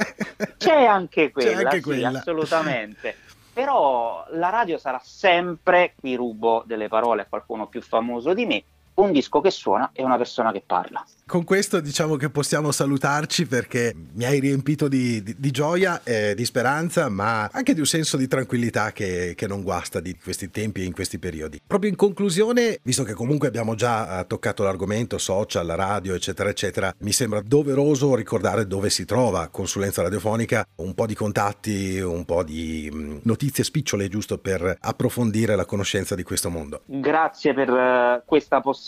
C'è 0.58 0.84
anche 0.84 1.30
quella, 1.32 1.50
c'è 1.50 1.64
anche 1.64 1.76
sì, 1.76 1.82
quella. 1.82 2.08
assolutamente. 2.18 3.16
Però 3.52 4.26
la 4.30 4.50
radio 4.50 4.78
sarà 4.78 5.00
sempre, 5.02 5.94
qui 5.98 6.16
rubo 6.16 6.64
delle 6.66 6.88
parole 6.88 7.22
a 7.22 7.26
qualcuno 7.28 7.68
più 7.68 7.80
famoso 7.80 8.34
di 8.34 8.46
me, 8.46 8.64
un 8.94 9.12
disco 9.12 9.40
che 9.40 9.50
suona 9.50 9.90
e 9.92 10.02
una 10.02 10.16
persona 10.16 10.52
che 10.52 10.62
parla. 10.64 11.04
Con 11.26 11.44
questo 11.44 11.80
diciamo 11.80 12.16
che 12.16 12.28
possiamo 12.28 12.70
salutarci 12.70 13.46
perché 13.46 13.94
mi 14.12 14.24
hai 14.24 14.40
riempito 14.40 14.88
di, 14.88 15.22
di, 15.22 15.34
di 15.38 15.50
gioia, 15.50 16.00
eh, 16.04 16.34
di 16.34 16.44
speranza, 16.44 17.08
ma 17.08 17.48
anche 17.50 17.72
di 17.72 17.80
un 17.80 17.86
senso 17.86 18.16
di 18.16 18.28
tranquillità 18.28 18.92
che, 18.92 19.34
che, 19.34 19.46
non 19.46 19.62
guasta 19.62 20.00
di 20.00 20.16
questi 20.22 20.50
tempi 20.50 20.82
e 20.82 20.84
in 20.84 20.92
questi 20.92 21.18
periodi. 21.18 21.60
Proprio 21.66 21.90
in 21.90 21.96
conclusione, 21.96 22.78
visto 22.82 23.04
che 23.04 23.14
comunque 23.14 23.48
abbiamo 23.48 23.74
già 23.74 24.20
eh, 24.20 24.26
toccato 24.26 24.62
l'argomento 24.62 25.18
social, 25.18 25.66
radio, 25.66 26.14
eccetera, 26.14 26.50
eccetera, 26.50 26.94
mi 26.98 27.12
sembra 27.12 27.40
doveroso 27.40 28.14
ricordare 28.14 28.66
dove 28.66 28.90
si 28.90 29.04
trova 29.04 29.48
consulenza 29.48 30.02
radiofonica, 30.02 30.66
un 30.76 30.94
po' 30.94 31.06
di 31.06 31.14
contatti, 31.14 31.98
un 32.00 32.24
po' 32.24 32.42
di 32.42 32.90
mm, 32.92 33.18
notizie 33.22 33.64
spicciole 33.64 34.08
giusto 34.08 34.38
per 34.38 34.76
approfondire 34.78 35.56
la 35.56 35.64
conoscenza 35.64 36.14
di 36.14 36.22
questo 36.22 36.50
mondo. 36.50 36.82
Grazie 36.84 37.54
per 37.54 37.70
uh, 37.70 38.22
questa 38.26 38.60
possibilità. 38.60 38.83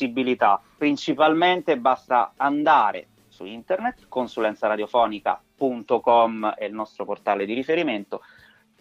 Principalmente 0.76 1.78
basta 1.78 2.34
andare 2.36 3.08
su 3.28 3.44
internet, 3.44 4.06
consulenzaradiofonica.com 4.08 6.50
è 6.50 6.64
il 6.64 6.74
nostro 6.74 7.04
portale 7.04 7.46
di 7.46 7.54
riferimento, 7.54 8.22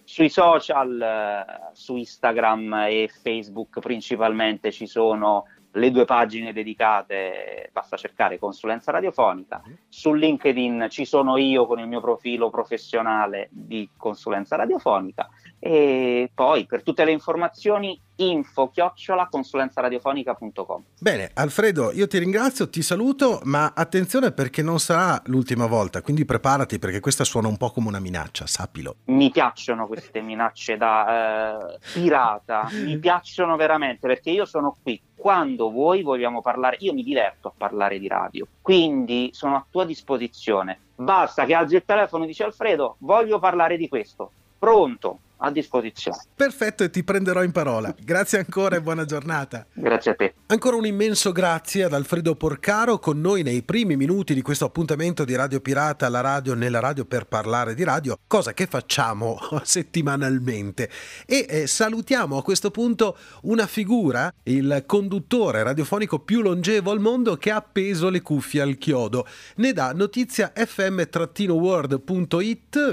sui 0.03 0.29
social, 0.29 1.01
eh, 1.01 1.45
su 1.73 1.95
Instagram 1.95 2.73
e 2.87 3.09
Facebook 3.11 3.79
principalmente 3.79 4.71
ci 4.71 4.85
sono 4.85 5.45
le 5.75 5.91
due 5.91 6.05
pagine 6.05 6.53
dedicate, 6.53 7.69
basta 7.71 7.97
cercare 7.97 8.39
consulenza 8.39 8.91
radiofonica. 8.91 9.61
Mm-hmm. 9.65 9.75
Su 9.89 10.13
LinkedIn 10.13 10.87
ci 10.89 11.05
sono 11.05 11.37
io 11.37 11.65
con 11.65 11.79
il 11.79 11.87
mio 11.87 12.01
profilo 12.01 12.49
professionale 12.49 13.49
di 13.51 13.89
consulenza 13.97 14.55
radiofonica 14.55 15.29
e 15.59 16.29
poi 16.33 16.65
per 16.65 16.83
tutte 16.83 17.03
le 17.05 17.11
informazioni 17.11 17.99
info 18.17 18.69
chiocciola 18.69 19.27
consulenzaradiofonica.com 19.29 20.83
Bene, 20.99 21.31
Alfredo, 21.33 21.91
io 21.91 22.07
ti 22.07 22.17
ringrazio, 22.17 22.69
ti 22.69 22.81
saluto, 22.81 23.41
ma 23.43 23.73
attenzione 23.75 24.31
perché 24.31 24.61
non 24.61 24.79
sarà 24.79 25.21
l'ultima 25.25 25.65
volta, 25.65 26.01
quindi 26.01 26.23
preparati 26.23 26.79
perché 26.79 26.99
questa 26.99 27.23
suona 27.23 27.47
un 27.47 27.57
po' 27.57 27.71
come 27.71 27.87
una 27.87 27.99
minaccia, 27.99 28.47
sappilo. 28.47 28.97
Mi 29.05 29.31
piacciono 29.31 29.87
queste 29.87 30.21
minacce 30.21 30.77
da 30.77 31.73
eh, 31.73 31.79
pirata, 31.93 32.69
mi 32.71 32.97
piacciono 32.97 33.55
veramente 33.55 34.07
perché 34.07 34.29
io 34.29 34.45
sono 34.45 34.77
qui 34.81 35.01
quando 35.25 35.71
vuoi 35.71 36.03
vogliamo 36.03 36.39
parlare, 36.39 36.77
io 36.81 36.93
mi 36.93 37.01
diverto 37.01 37.47
a 37.47 37.53
parlare 37.57 37.97
di 37.97 38.07
radio, 38.07 38.45
quindi 38.61 39.31
sono 39.33 39.55
a 39.55 39.65
tua 39.67 39.83
disposizione. 39.83 40.81
Basta 40.93 41.45
che 41.45 41.55
alzi 41.55 41.77
il 41.77 41.83
telefono 41.83 42.25
e 42.25 42.27
dici 42.27 42.43
Alfredo, 42.43 42.97
voglio 42.99 43.39
parlare 43.39 43.75
di 43.75 43.87
questo. 43.87 44.29
Pronto, 44.59 45.17
a 45.37 45.51
disposizione. 45.51 46.17
Perfetto 46.35 46.83
e 46.83 46.89
ti 46.89 47.03
prenderò 47.03 47.43
in 47.43 47.51
parola. 47.51 47.93
Grazie 47.99 48.39
ancora 48.39 48.75
e 48.77 48.81
buona 48.81 49.05
giornata. 49.05 49.65
Grazie 49.73 50.11
a 50.11 50.15
te. 50.15 50.33
Ancora 50.47 50.75
un 50.75 50.85
immenso 50.85 51.31
grazie 51.31 51.83
ad 51.83 51.93
Alfredo 51.93 52.35
Porcaro 52.35 52.99
con 52.99 53.19
noi 53.19 53.41
nei 53.43 53.63
primi 53.63 53.95
minuti 53.95 54.33
di 54.33 54.41
questo 54.41 54.65
appuntamento 54.65 55.25
di 55.25 55.35
Radio 55.35 55.59
Pirata, 55.59 56.07
la 56.07 56.21
radio 56.21 56.53
nella 56.53 56.79
radio 56.79 57.05
per 57.05 57.25
parlare 57.25 57.73
di 57.73 57.83
radio, 57.83 58.17
cosa 58.27 58.53
che 58.53 58.67
facciamo 58.67 59.39
settimanalmente. 59.63 60.89
E 61.25 61.45
eh, 61.49 61.65
salutiamo 61.67 62.37
a 62.37 62.43
questo 62.43 62.69
punto 62.71 63.17
una 63.43 63.65
figura, 63.67 64.31
il 64.43 64.83
conduttore 64.85 65.63
radiofonico 65.63 66.19
più 66.19 66.41
longevo 66.41 66.91
al 66.91 66.99
mondo 66.99 67.37
che 67.37 67.51
ha 67.51 67.55
appeso 67.57 68.09
le 68.09 68.21
cuffie 68.21 68.61
al 68.61 68.77
chiodo. 68.77 69.25
Ne 69.55 69.73
dà 69.73 69.91
notizia 69.93 70.53
fm-world.it 70.55 71.03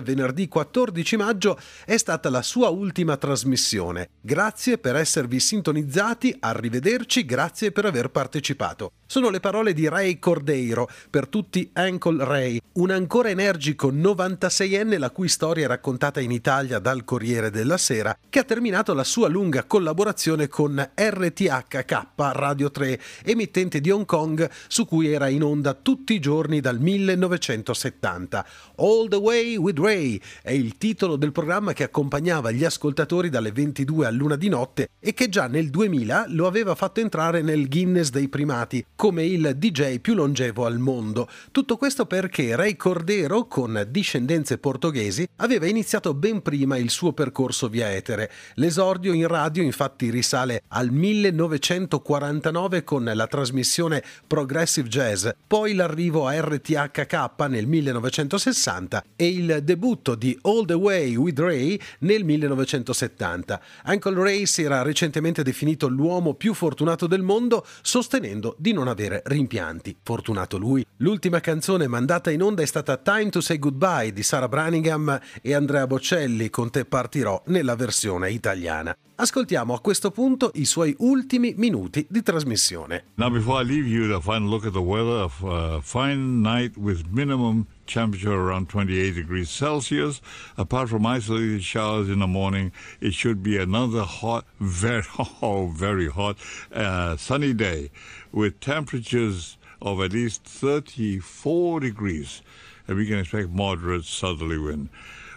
venerdì 0.02 0.48
14 0.48 1.16
maggio 1.16 1.58
è 1.84 1.96
stata 1.96 2.30
la 2.32 2.42
sua 2.42 2.70
ultima 2.70 3.18
trasmissione. 3.18 4.08
Grazie 4.18 4.78
per 4.78 4.96
esservi 4.96 5.38
sintonizzati, 5.38 6.34
arrivederci, 6.40 7.26
grazie 7.26 7.72
per 7.72 7.84
aver 7.84 8.08
partecipato. 8.08 8.92
Sono 9.06 9.28
le 9.28 9.40
parole 9.40 9.74
di 9.74 9.86
Ray 9.86 10.18
Cordeiro, 10.18 10.88
per 11.10 11.28
tutti 11.28 11.68
Ankle 11.74 12.24
Ray, 12.24 12.60
un 12.74 12.90
ancora 12.90 13.28
energico 13.28 13.92
96enne 13.92 14.98
la 14.98 15.10
cui 15.10 15.28
storia 15.28 15.66
è 15.66 15.68
raccontata 15.68 16.20
in 16.20 16.30
Italia 16.30 16.78
dal 16.78 17.04
Corriere 17.04 17.50
della 17.50 17.76
Sera, 17.76 18.16
che 18.30 18.38
ha 18.38 18.44
terminato 18.44 18.94
la 18.94 19.04
sua 19.04 19.28
lunga 19.28 19.64
collaborazione 19.64 20.48
con 20.48 20.90
RTHK 20.94 22.06
Radio 22.16 22.70
3, 22.70 22.98
emittente 23.24 23.82
di 23.82 23.90
Hong 23.90 24.06
Kong 24.06 24.48
su 24.68 24.86
cui 24.86 25.12
era 25.12 25.28
in 25.28 25.42
onda 25.42 25.74
tutti 25.74 26.14
i 26.14 26.18
giorni 26.18 26.60
dal 26.60 26.80
1970. 26.80 28.46
All 28.76 29.08
the 29.08 29.16
Way 29.16 29.56
with 29.56 29.78
Ray 29.78 30.18
è 30.42 30.52
il 30.52 30.78
titolo 30.78 31.16
del 31.16 31.32
programma 31.32 31.74
che 31.74 31.82
accompagna 31.82 32.21
accompagnava 32.22 32.52
gli 32.52 32.64
ascoltatori 32.64 33.28
dalle 33.28 33.50
22 33.50 34.06
all'una 34.06 34.36
di 34.36 34.48
notte 34.48 34.90
e 35.00 35.12
che 35.12 35.28
già 35.28 35.48
nel 35.48 35.70
2000 35.70 36.26
lo 36.28 36.46
aveva 36.46 36.76
fatto 36.76 37.00
entrare 37.00 37.42
nel 37.42 37.68
Guinness 37.68 38.10
dei 38.10 38.28
primati 38.28 38.84
come 38.94 39.24
il 39.24 39.54
DJ 39.56 39.98
più 39.98 40.14
longevo 40.14 40.64
al 40.64 40.78
mondo. 40.78 41.28
Tutto 41.50 41.76
questo 41.76 42.06
perché 42.06 42.54
Ray 42.54 42.76
Cordero, 42.76 43.46
con 43.46 43.86
discendenze 43.90 44.58
portoghesi, 44.58 45.26
aveva 45.36 45.66
iniziato 45.66 46.14
ben 46.14 46.42
prima 46.42 46.76
il 46.76 46.90
suo 46.90 47.12
percorso 47.12 47.68
via 47.68 47.92
etere. 47.92 48.30
L'esordio 48.54 49.12
in 49.12 49.26
radio 49.26 49.62
infatti 49.62 50.08
risale 50.10 50.62
al 50.68 50.90
1949 50.90 52.84
con 52.84 53.10
la 53.12 53.26
trasmissione 53.26 54.02
Progressive 54.26 54.88
Jazz, 54.88 55.28
poi 55.46 55.74
l'arrivo 55.74 56.28
a 56.28 56.40
RTHK 56.40 57.30
nel 57.48 57.66
1960 57.66 59.04
e 59.16 59.26
il 59.26 59.60
debutto 59.64 60.14
di 60.14 60.38
All 60.42 60.64
the 60.64 60.74
Way 60.74 61.16
with 61.16 61.38
Ray 61.40 61.80
nel 62.00 62.11
1970. 62.20 63.60
Uncle 63.86 64.14
Ray 64.14 64.46
si 64.46 64.62
era 64.62 64.82
recentemente 64.82 65.42
definito 65.42 65.88
l'uomo 65.88 66.34
più 66.34 66.52
fortunato 66.54 67.06
del 67.06 67.22
mondo, 67.22 67.64
sostenendo 67.80 68.54
di 68.58 68.72
non 68.72 68.88
avere 68.88 69.22
rimpianti. 69.24 69.96
Fortunato 70.02 70.58
lui. 70.58 70.84
L'ultima 70.98 71.40
canzone 71.40 71.86
mandata 71.86 72.30
in 72.30 72.42
onda 72.42 72.62
è 72.62 72.66
stata 72.66 72.98
Time 72.98 73.30
to 73.30 73.40
Say 73.40 73.58
Goodbye 73.58 74.12
di 74.12 74.22
Sara 74.22 74.48
Branningham 74.48 75.18
e 75.40 75.54
Andrea 75.54 75.86
Bocelli 75.86 76.50
con 76.50 76.70
Te 76.70 76.84
partirò 76.84 77.42
nella 77.46 77.74
versione 77.74 78.30
italiana. 78.30 78.96
Ascoltiamo 79.14 79.74
a 79.74 79.80
questo 79.80 80.10
punto 80.10 80.50
i 80.54 80.64
suoi 80.64 80.94
ultimi 80.98 81.54
minuti 81.56 82.04
di 82.08 82.22
trasmissione. 82.22 83.04
Now 83.14 83.30
before 83.30 83.62
I 83.62 83.66
leave 83.66 83.86
you, 83.86 84.08
the 84.08 84.20
final 84.20 84.48
look 84.48 84.64
at 84.64 84.72
the 84.72 84.78
weather, 84.78 85.30
a 85.44 85.80
fine 85.80 86.40
night 86.40 86.76
with 86.76 87.02
minimum 87.08 87.66
temperature 87.86 88.32
around 88.32 88.68
28 88.68 89.14
degrees 89.14 89.50
Celsius. 89.50 90.20
Apart 90.56 90.88
from 90.88 91.06
isolated 91.06 91.62
showers 91.62 92.08
in 92.08 92.20
the 92.20 92.26
morning, 92.26 92.72
it 93.00 93.14
should 93.14 93.42
be 93.42 93.58
another 93.58 94.02
hot, 94.02 94.44
very, 94.60 95.04
oh, 95.40 95.72
very 95.74 96.08
hot, 96.08 96.36
uh, 96.72 97.16
sunny 97.16 97.52
day 97.52 97.90
with 98.32 98.60
temperatures 98.60 99.56
of 99.80 100.00
at 100.00 100.12
least 100.12 100.44
34 100.44 101.80
degrees. 101.80 102.42
And 102.86 102.96
we 102.96 103.06
can 103.06 103.18
expect 103.18 103.50
moderate 103.50 104.04
southerly 104.04 104.58
wind. 104.58 104.88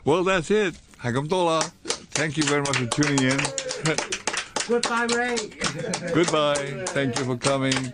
Well, 0.04 0.24
that's 0.24 0.52
it. 0.52 0.76
Hakamtola. 1.00 1.64
Thank 2.16 2.38
you 2.38 2.44
very 2.44 2.62
much 2.62 2.78
for 2.78 2.86
tuning 2.88 3.32
in. 3.32 3.40
Goodbye, 4.68 5.08
Ray. 5.16 5.36
Goodbye. 6.14 6.86
Thank 6.88 7.20
you 7.20 7.26
for 7.26 7.38
coming. 7.38 7.94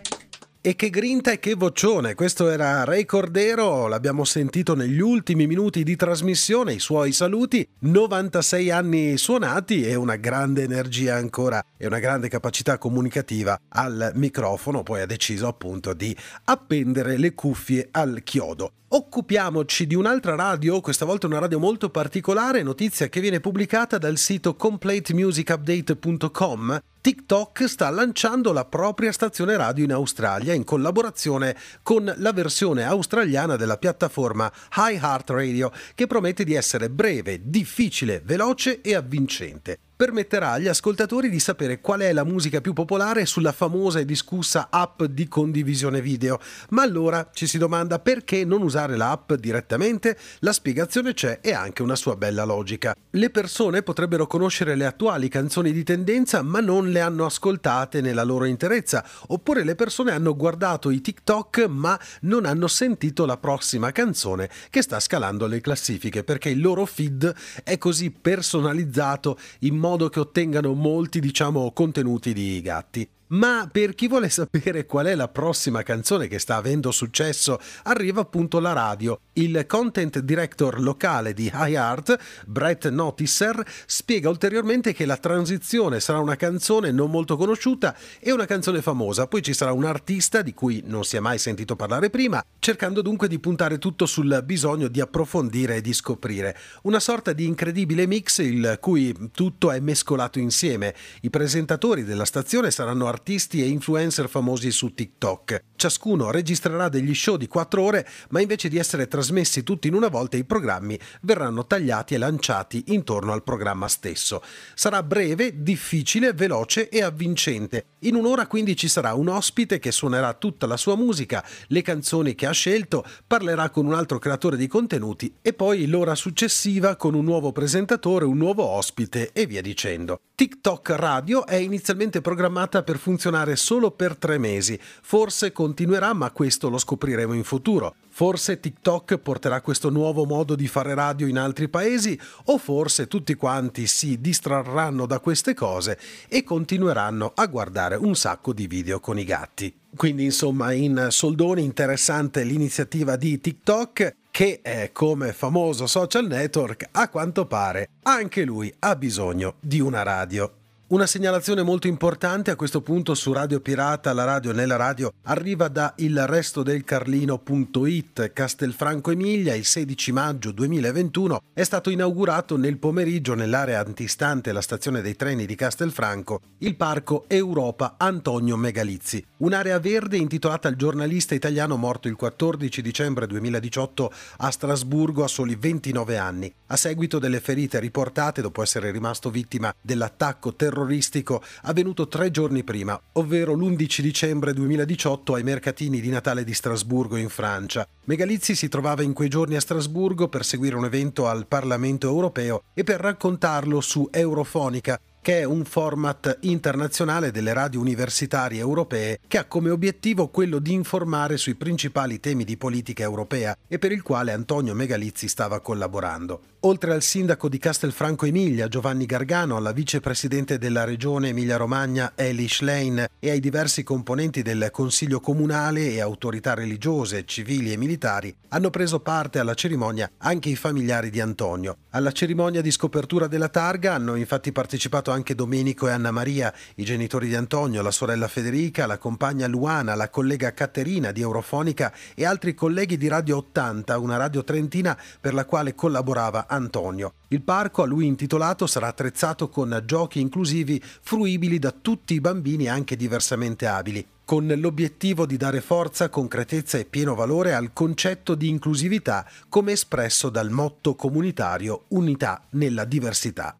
E 0.64 0.76
che 0.76 0.90
grinta 0.90 1.32
e 1.32 1.40
che 1.40 1.54
vocione, 1.54 2.14
questo 2.14 2.48
era 2.48 2.84
Ray 2.84 3.04
Cordero, 3.04 3.88
l'abbiamo 3.88 4.22
sentito 4.22 4.76
negli 4.76 5.00
ultimi 5.00 5.48
minuti 5.48 5.82
di 5.82 5.96
trasmissione, 5.96 6.74
i 6.74 6.78
suoi 6.78 7.10
saluti, 7.10 7.68
96 7.80 8.70
anni 8.70 9.18
suonati 9.18 9.84
e 9.84 9.96
una 9.96 10.14
grande 10.14 10.62
energia 10.62 11.16
ancora 11.16 11.60
e 11.76 11.88
una 11.88 11.98
grande 11.98 12.28
capacità 12.28 12.78
comunicativa 12.78 13.58
al 13.70 14.12
microfono, 14.14 14.84
poi 14.84 15.00
ha 15.00 15.06
deciso 15.06 15.48
appunto 15.48 15.94
di 15.94 16.16
appendere 16.44 17.16
le 17.16 17.34
cuffie 17.34 17.88
al 17.90 18.20
chiodo. 18.22 18.74
Occupiamoci 18.86 19.88
di 19.88 19.96
un'altra 19.96 20.36
radio, 20.36 20.80
questa 20.80 21.04
volta 21.04 21.26
una 21.26 21.40
radio 21.40 21.58
molto 21.58 21.90
particolare, 21.90 22.62
notizia 22.62 23.08
che 23.08 23.20
viene 23.20 23.40
pubblicata 23.40 23.98
dal 23.98 24.16
sito 24.16 24.54
completemusicupdate.com. 24.54 26.82
TikTok 27.02 27.64
sta 27.64 27.90
lanciando 27.90 28.52
la 28.52 28.64
propria 28.64 29.10
stazione 29.10 29.56
radio 29.56 29.82
in 29.82 29.90
Australia 29.90 30.54
in 30.54 30.62
collaborazione 30.62 31.56
con 31.82 32.04
la 32.18 32.32
versione 32.32 32.84
australiana 32.84 33.56
della 33.56 33.76
piattaforma 33.76 34.48
iHeartRadio 34.72 35.72
che 35.96 36.06
promette 36.06 36.44
di 36.44 36.54
essere 36.54 36.90
breve, 36.90 37.40
difficile, 37.42 38.22
veloce 38.24 38.82
e 38.82 38.94
avvincente 38.94 39.78
permetterà 39.94 40.52
agli 40.52 40.68
ascoltatori 40.68 41.28
di 41.28 41.38
sapere 41.38 41.80
qual 41.80 42.00
è 42.00 42.12
la 42.12 42.24
musica 42.24 42.60
più 42.60 42.72
popolare 42.72 43.26
sulla 43.26 43.52
famosa 43.52 43.98
e 43.98 44.04
discussa 44.04 44.68
app 44.70 45.02
di 45.04 45.28
condivisione 45.28 46.00
video. 46.00 46.40
Ma 46.70 46.82
allora 46.82 47.30
ci 47.32 47.46
si 47.46 47.58
domanda 47.58 47.98
perché 47.98 48.44
non 48.44 48.62
usare 48.62 48.96
l'app 48.96 49.32
direttamente? 49.34 50.18
La 50.40 50.52
spiegazione 50.52 51.14
c'è 51.14 51.38
e 51.40 51.52
anche 51.52 51.82
una 51.82 51.96
sua 51.96 52.16
bella 52.16 52.44
logica. 52.44 52.94
Le 53.10 53.30
persone 53.30 53.82
potrebbero 53.82 54.26
conoscere 54.26 54.74
le 54.74 54.86
attuali 54.86 55.28
canzoni 55.28 55.72
di 55.72 55.84
tendenza 55.84 56.42
ma 56.42 56.60
non 56.60 56.90
le 56.90 57.00
hanno 57.00 57.26
ascoltate 57.26 58.00
nella 58.00 58.24
loro 58.24 58.46
interezza, 58.46 59.04
oppure 59.28 59.64
le 59.64 59.74
persone 59.74 60.12
hanno 60.12 60.34
guardato 60.34 60.90
i 60.90 61.00
TikTok 61.00 61.66
ma 61.68 61.98
non 62.22 62.46
hanno 62.46 62.68
sentito 62.68 63.26
la 63.26 63.36
prossima 63.36 63.92
canzone 63.92 64.48
che 64.70 64.82
sta 64.82 64.98
scalando 64.98 65.46
le 65.46 65.60
classifiche 65.60 66.24
perché 66.24 66.48
il 66.48 66.60
loro 66.60 66.86
feed 66.86 67.34
è 67.62 67.78
così 67.78 68.10
personalizzato 68.10 69.38
in 69.60 69.76
modo 69.82 70.08
che 70.08 70.20
ottengano 70.20 70.72
molti, 70.74 71.18
diciamo, 71.18 71.72
contenuti 71.72 72.32
di 72.32 72.60
gatti. 72.62 73.06
Ma 73.32 73.66
per 73.70 73.94
chi 73.94 74.08
vuole 74.08 74.28
sapere 74.28 74.84
qual 74.84 75.06
è 75.06 75.14
la 75.14 75.28
prossima 75.28 75.82
canzone 75.82 76.28
che 76.28 76.38
sta 76.38 76.56
avendo 76.56 76.90
successo, 76.90 77.58
arriva 77.84 78.20
appunto 78.20 78.60
la 78.60 78.74
radio. 78.74 79.20
Il 79.34 79.64
content 79.66 80.18
director 80.18 80.78
locale 80.78 81.32
di 81.32 81.50
iHeart, 81.50 82.44
Brett 82.46 82.90
Noticer, 82.90 83.64
spiega 83.86 84.28
ulteriormente 84.28 84.92
che 84.92 85.06
la 85.06 85.16
transizione 85.16 85.98
sarà 86.00 86.18
una 86.18 86.36
canzone 86.36 86.90
non 86.90 87.10
molto 87.10 87.38
conosciuta 87.38 87.96
e 88.20 88.32
una 88.32 88.44
canzone 88.44 88.82
famosa, 88.82 89.26
poi 89.26 89.40
ci 89.40 89.54
sarà 89.54 89.72
un 89.72 89.86
artista 89.86 90.42
di 90.42 90.52
cui 90.52 90.82
non 90.84 91.04
si 91.04 91.16
è 91.16 91.20
mai 91.20 91.38
sentito 91.38 91.74
parlare 91.74 92.10
prima, 92.10 92.44
cercando 92.58 93.00
dunque 93.00 93.28
di 93.28 93.38
puntare 93.38 93.78
tutto 93.78 94.04
sul 94.04 94.42
bisogno 94.44 94.88
di 94.88 95.00
approfondire 95.00 95.76
e 95.76 95.80
di 95.80 95.94
scoprire. 95.94 96.54
Una 96.82 97.00
sorta 97.00 97.32
di 97.32 97.46
incredibile 97.46 98.06
mix 98.06 98.40
il 98.40 98.76
cui 98.78 99.30
tutto 99.32 99.70
è 99.70 99.80
mescolato 99.80 100.38
insieme. 100.38 100.94
I 101.22 101.30
presentatori 101.30 102.04
della 102.04 102.26
stazione 102.26 102.70
saranno 102.70 103.06
artisti 103.06 103.20
artisti 103.22 103.62
e 103.62 103.68
influencer 103.68 104.28
famosi 104.28 104.72
su 104.72 104.94
TikTok. 104.94 105.62
Ciascuno 105.76 106.32
registrerà 106.32 106.88
degli 106.88 107.14
show 107.14 107.36
di 107.36 107.46
4 107.46 107.80
ore, 107.80 108.08
ma 108.30 108.40
invece 108.40 108.68
di 108.68 108.78
essere 108.78 109.06
trasmessi 109.06 109.62
tutti 109.62 109.86
in 109.86 109.94
una 109.94 110.08
volta 110.08 110.36
i 110.36 110.44
programmi 110.44 110.98
verranno 111.22 111.64
tagliati 111.64 112.14
e 112.14 112.18
lanciati 112.18 112.84
intorno 112.88 113.32
al 113.32 113.44
programma 113.44 113.86
stesso. 113.86 114.42
Sarà 114.74 115.04
breve, 115.04 115.62
difficile, 115.62 116.32
veloce 116.32 116.88
e 116.88 117.02
avvincente. 117.02 117.86
In 118.00 118.16
un'ora 118.16 118.48
quindi 118.48 118.74
ci 118.74 118.88
sarà 118.88 119.14
un 119.14 119.28
ospite 119.28 119.78
che 119.78 119.92
suonerà 119.92 120.34
tutta 120.34 120.66
la 120.66 120.76
sua 120.76 120.96
musica, 120.96 121.44
le 121.68 121.82
canzoni 121.82 122.34
che 122.34 122.46
ha 122.46 122.52
scelto, 122.52 123.04
parlerà 123.24 123.70
con 123.70 123.86
un 123.86 123.94
altro 123.94 124.18
creatore 124.18 124.56
di 124.56 124.66
contenuti 124.66 125.32
e 125.40 125.52
poi 125.52 125.86
l'ora 125.86 126.16
successiva 126.16 126.96
con 126.96 127.14
un 127.14 127.24
nuovo 127.24 127.52
presentatore, 127.52 128.24
un 128.24 128.36
nuovo 128.36 128.64
ospite 128.64 129.30
e 129.32 129.46
via 129.46 129.62
dicendo. 129.62 130.18
TikTok 130.34 130.90
Radio 130.90 131.46
è 131.46 131.54
inizialmente 131.54 132.20
programmata 132.20 132.82
per 132.82 132.98
funzionare 133.02 133.56
solo 133.56 133.90
per 133.90 134.16
tre 134.16 134.38
mesi, 134.38 134.78
forse 134.80 135.50
continuerà 135.50 136.12
ma 136.12 136.30
questo 136.30 136.70
lo 136.70 136.78
scopriremo 136.78 137.32
in 137.32 137.42
futuro. 137.42 137.96
Forse 138.08 138.60
TikTok 138.60 139.18
porterà 139.18 139.60
questo 139.60 139.90
nuovo 139.90 140.24
modo 140.24 140.54
di 140.54 140.68
fare 140.68 140.94
radio 140.94 141.26
in 141.26 141.36
altri 141.36 141.68
paesi 141.68 142.18
o 142.44 142.58
forse 142.58 143.08
tutti 143.08 143.34
quanti 143.34 143.88
si 143.88 144.20
distrarranno 144.20 145.06
da 145.06 145.18
queste 145.18 145.52
cose 145.52 145.98
e 146.28 146.44
continueranno 146.44 147.32
a 147.34 147.46
guardare 147.46 147.96
un 147.96 148.14
sacco 148.14 148.52
di 148.52 148.68
video 148.68 149.00
con 149.00 149.18
i 149.18 149.24
gatti. 149.24 149.74
Quindi 149.96 150.24
insomma 150.24 150.72
in 150.72 151.08
soldoni 151.10 151.64
interessante 151.64 152.44
l'iniziativa 152.44 153.16
di 153.16 153.40
TikTok 153.40 154.14
che 154.30 154.60
è 154.62 154.90
come 154.92 155.32
famoso 155.32 155.86
social 155.86 156.26
network 156.26 156.88
a 156.92 157.08
quanto 157.08 157.46
pare 157.46 157.88
anche 158.02 158.44
lui 158.44 158.72
ha 158.78 158.94
bisogno 158.94 159.54
di 159.58 159.80
una 159.80 160.02
radio. 160.02 160.61
Una 160.92 161.06
segnalazione 161.06 161.62
molto 161.62 161.86
importante 161.86 162.50
a 162.50 162.54
questo 162.54 162.82
punto 162.82 163.14
su 163.14 163.32
Radio 163.32 163.60
Pirata, 163.60 164.12
la 164.12 164.24
radio 164.24 164.52
nella 164.52 164.76
radio, 164.76 165.14
arriva 165.22 165.68
da 165.68 165.94
il 165.96 166.26
resto 166.26 166.62
del 166.62 166.84
Carlino.it. 166.84 168.34
Castelfranco 168.34 169.10
Emilia, 169.10 169.54
il 169.54 169.64
16 169.64 170.12
maggio 170.12 170.52
2021, 170.52 171.44
è 171.54 171.62
stato 171.62 171.88
inaugurato 171.88 172.58
nel 172.58 172.76
pomeriggio 172.76 173.32
nell'area 173.32 173.80
antistante 173.80 174.52
la 174.52 174.60
stazione 174.60 175.00
dei 175.00 175.16
treni 175.16 175.46
di 175.46 175.54
Castelfranco 175.54 176.40
il 176.58 176.76
parco 176.76 177.24
Europa 177.26 177.94
Antonio 177.96 178.58
Megalizzi, 178.58 179.24
un'area 179.38 179.78
verde 179.80 180.18
intitolata 180.18 180.68
al 180.68 180.76
giornalista 180.76 181.34
italiano 181.34 181.78
morto 181.78 182.06
il 182.06 182.16
14 182.16 182.82
dicembre 182.82 183.26
2018 183.26 184.12
a 184.36 184.50
Strasburgo 184.50 185.24
a 185.24 185.28
soli 185.28 185.56
29 185.56 186.18
anni, 186.18 186.52
a 186.66 186.76
seguito 186.76 187.18
delle 187.18 187.40
ferite 187.40 187.80
riportate 187.80 188.42
dopo 188.42 188.62
essere 188.62 188.90
rimasto 188.90 189.30
vittima 189.30 189.74
dell'attacco 189.80 190.54
terroristico 190.54 190.80
terroristico 190.82 191.42
avvenuto 191.62 192.08
tre 192.08 192.30
giorni 192.30 192.64
prima, 192.64 193.00
ovvero 193.12 193.54
l'11 193.54 194.00
dicembre 194.00 194.52
2018 194.52 195.34
ai 195.34 195.42
mercatini 195.42 196.00
di 196.00 196.08
Natale 196.08 196.44
di 196.44 196.52
Strasburgo 196.52 197.16
in 197.16 197.28
Francia. 197.28 197.86
Megalizzi 198.04 198.54
si 198.54 198.68
trovava 198.68 199.02
in 199.02 199.12
quei 199.12 199.28
giorni 199.28 199.56
a 199.56 199.60
Strasburgo 199.60 200.28
per 200.28 200.44
seguire 200.44 200.76
un 200.76 200.84
evento 200.84 201.28
al 201.28 201.46
Parlamento 201.46 202.08
europeo 202.08 202.62
e 202.74 202.82
per 202.84 203.00
raccontarlo 203.00 203.80
su 203.80 204.08
Eurofonica, 204.10 204.98
che 205.22 205.38
è 205.38 205.44
un 205.44 205.64
format 205.64 206.38
internazionale 206.40 207.30
delle 207.30 207.52
radio 207.52 207.78
universitarie 207.78 208.58
europee 208.58 209.20
che 209.28 209.38
ha 209.38 209.44
come 209.44 209.70
obiettivo 209.70 210.26
quello 210.26 210.58
di 210.58 210.72
informare 210.72 211.36
sui 211.36 211.54
principali 211.54 212.18
temi 212.18 212.42
di 212.42 212.56
politica 212.56 213.04
europea 213.04 213.56
e 213.68 213.78
per 213.78 213.92
il 213.92 214.02
quale 214.02 214.32
Antonio 214.32 214.74
Megalizzi 214.74 215.28
stava 215.28 215.60
collaborando. 215.60 216.40
Oltre 216.64 216.92
al 216.92 217.02
sindaco 217.02 217.48
di 217.48 217.58
Castelfranco 217.58 218.24
Emilia, 218.24 218.68
Giovanni 218.68 219.04
Gargano, 219.04 219.56
alla 219.56 219.72
vicepresidente 219.72 220.58
della 220.58 220.84
regione 220.84 221.30
Emilia-Romagna, 221.30 222.12
Eli 222.14 222.48
Schlein, 222.48 223.04
e 223.18 223.30
ai 223.30 223.40
diversi 223.40 223.82
componenti 223.82 224.42
del 224.42 224.68
Consiglio 224.70 225.18
comunale 225.18 225.90
e 225.90 226.00
autorità 226.00 226.54
religiose, 226.54 227.24
civili 227.24 227.72
e 227.72 227.76
militari, 227.76 228.32
hanno 228.48 228.70
preso 228.70 229.00
parte 229.00 229.40
alla 229.40 229.54
cerimonia 229.54 230.08
anche 230.18 230.50
i 230.50 230.56
familiari 230.56 231.10
di 231.10 231.20
Antonio. 231.20 231.78
Alla 231.90 232.12
cerimonia 232.12 232.60
di 232.60 232.70
scopertura 232.70 233.26
della 233.26 233.48
targa 233.48 233.94
hanno 233.94 234.14
infatti 234.14 234.52
partecipato 234.52 235.10
anche 235.12 235.34
Domenico 235.34 235.86
e 235.88 235.92
Anna 235.92 236.10
Maria, 236.10 236.52
i 236.74 236.84
genitori 236.84 237.28
di 237.28 237.34
Antonio, 237.34 237.82
la 237.82 237.90
sorella 237.90 238.28
Federica, 238.28 238.86
la 238.86 238.98
compagna 238.98 239.46
Luana, 239.46 239.94
la 239.94 240.10
collega 240.10 240.52
Caterina 240.52 241.12
di 241.12 241.20
Eurofonica 241.20 241.92
e 242.14 242.24
altri 242.24 242.54
colleghi 242.54 242.96
di 242.96 243.08
Radio 243.08 243.36
80, 243.36 243.98
una 243.98 244.16
radio 244.16 244.42
trentina 244.42 244.98
per 245.20 245.34
la 245.34 245.44
quale 245.44 245.74
collaborava 245.74 246.46
Antonio. 246.48 247.14
Il 247.28 247.42
parco 247.42 247.82
a 247.82 247.86
lui 247.86 248.06
intitolato 248.06 248.66
sarà 248.66 248.88
attrezzato 248.88 249.48
con 249.48 249.82
giochi 249.86 250.20
inclusivi 250.20 250.82
fruibili 250.82 251.58
da 251.58 251.72
tutti 251.72 252.14
i 252.14 252.20
bambini 252.20 252.68
anche 252.68 252.96
diversamente 252.96 253.66
abili, 253.66 254.06
con 254.24 254.46
l'obiettivo 254.46 255.26
di 255.26 255.36
dare 255.36 255.60
forza, 255.60 256.08
concretezza 256.08 256.78
e 256.78 256.84
pieno 256.84 257.14
valore 257.14 257.54
al 257.54 257.72
concetto 257.72 258.34
di 258.34 258.48
inclusività 258.48 259.26
come 259.48 259.72
espresso 259.72 260.30
dal 260.30 260.50
motto 260.50 260.94
comunitario 260.94 261.84
Unità 261.88 262.42
nella 262.50 262.84
diversità. 262.84 263.56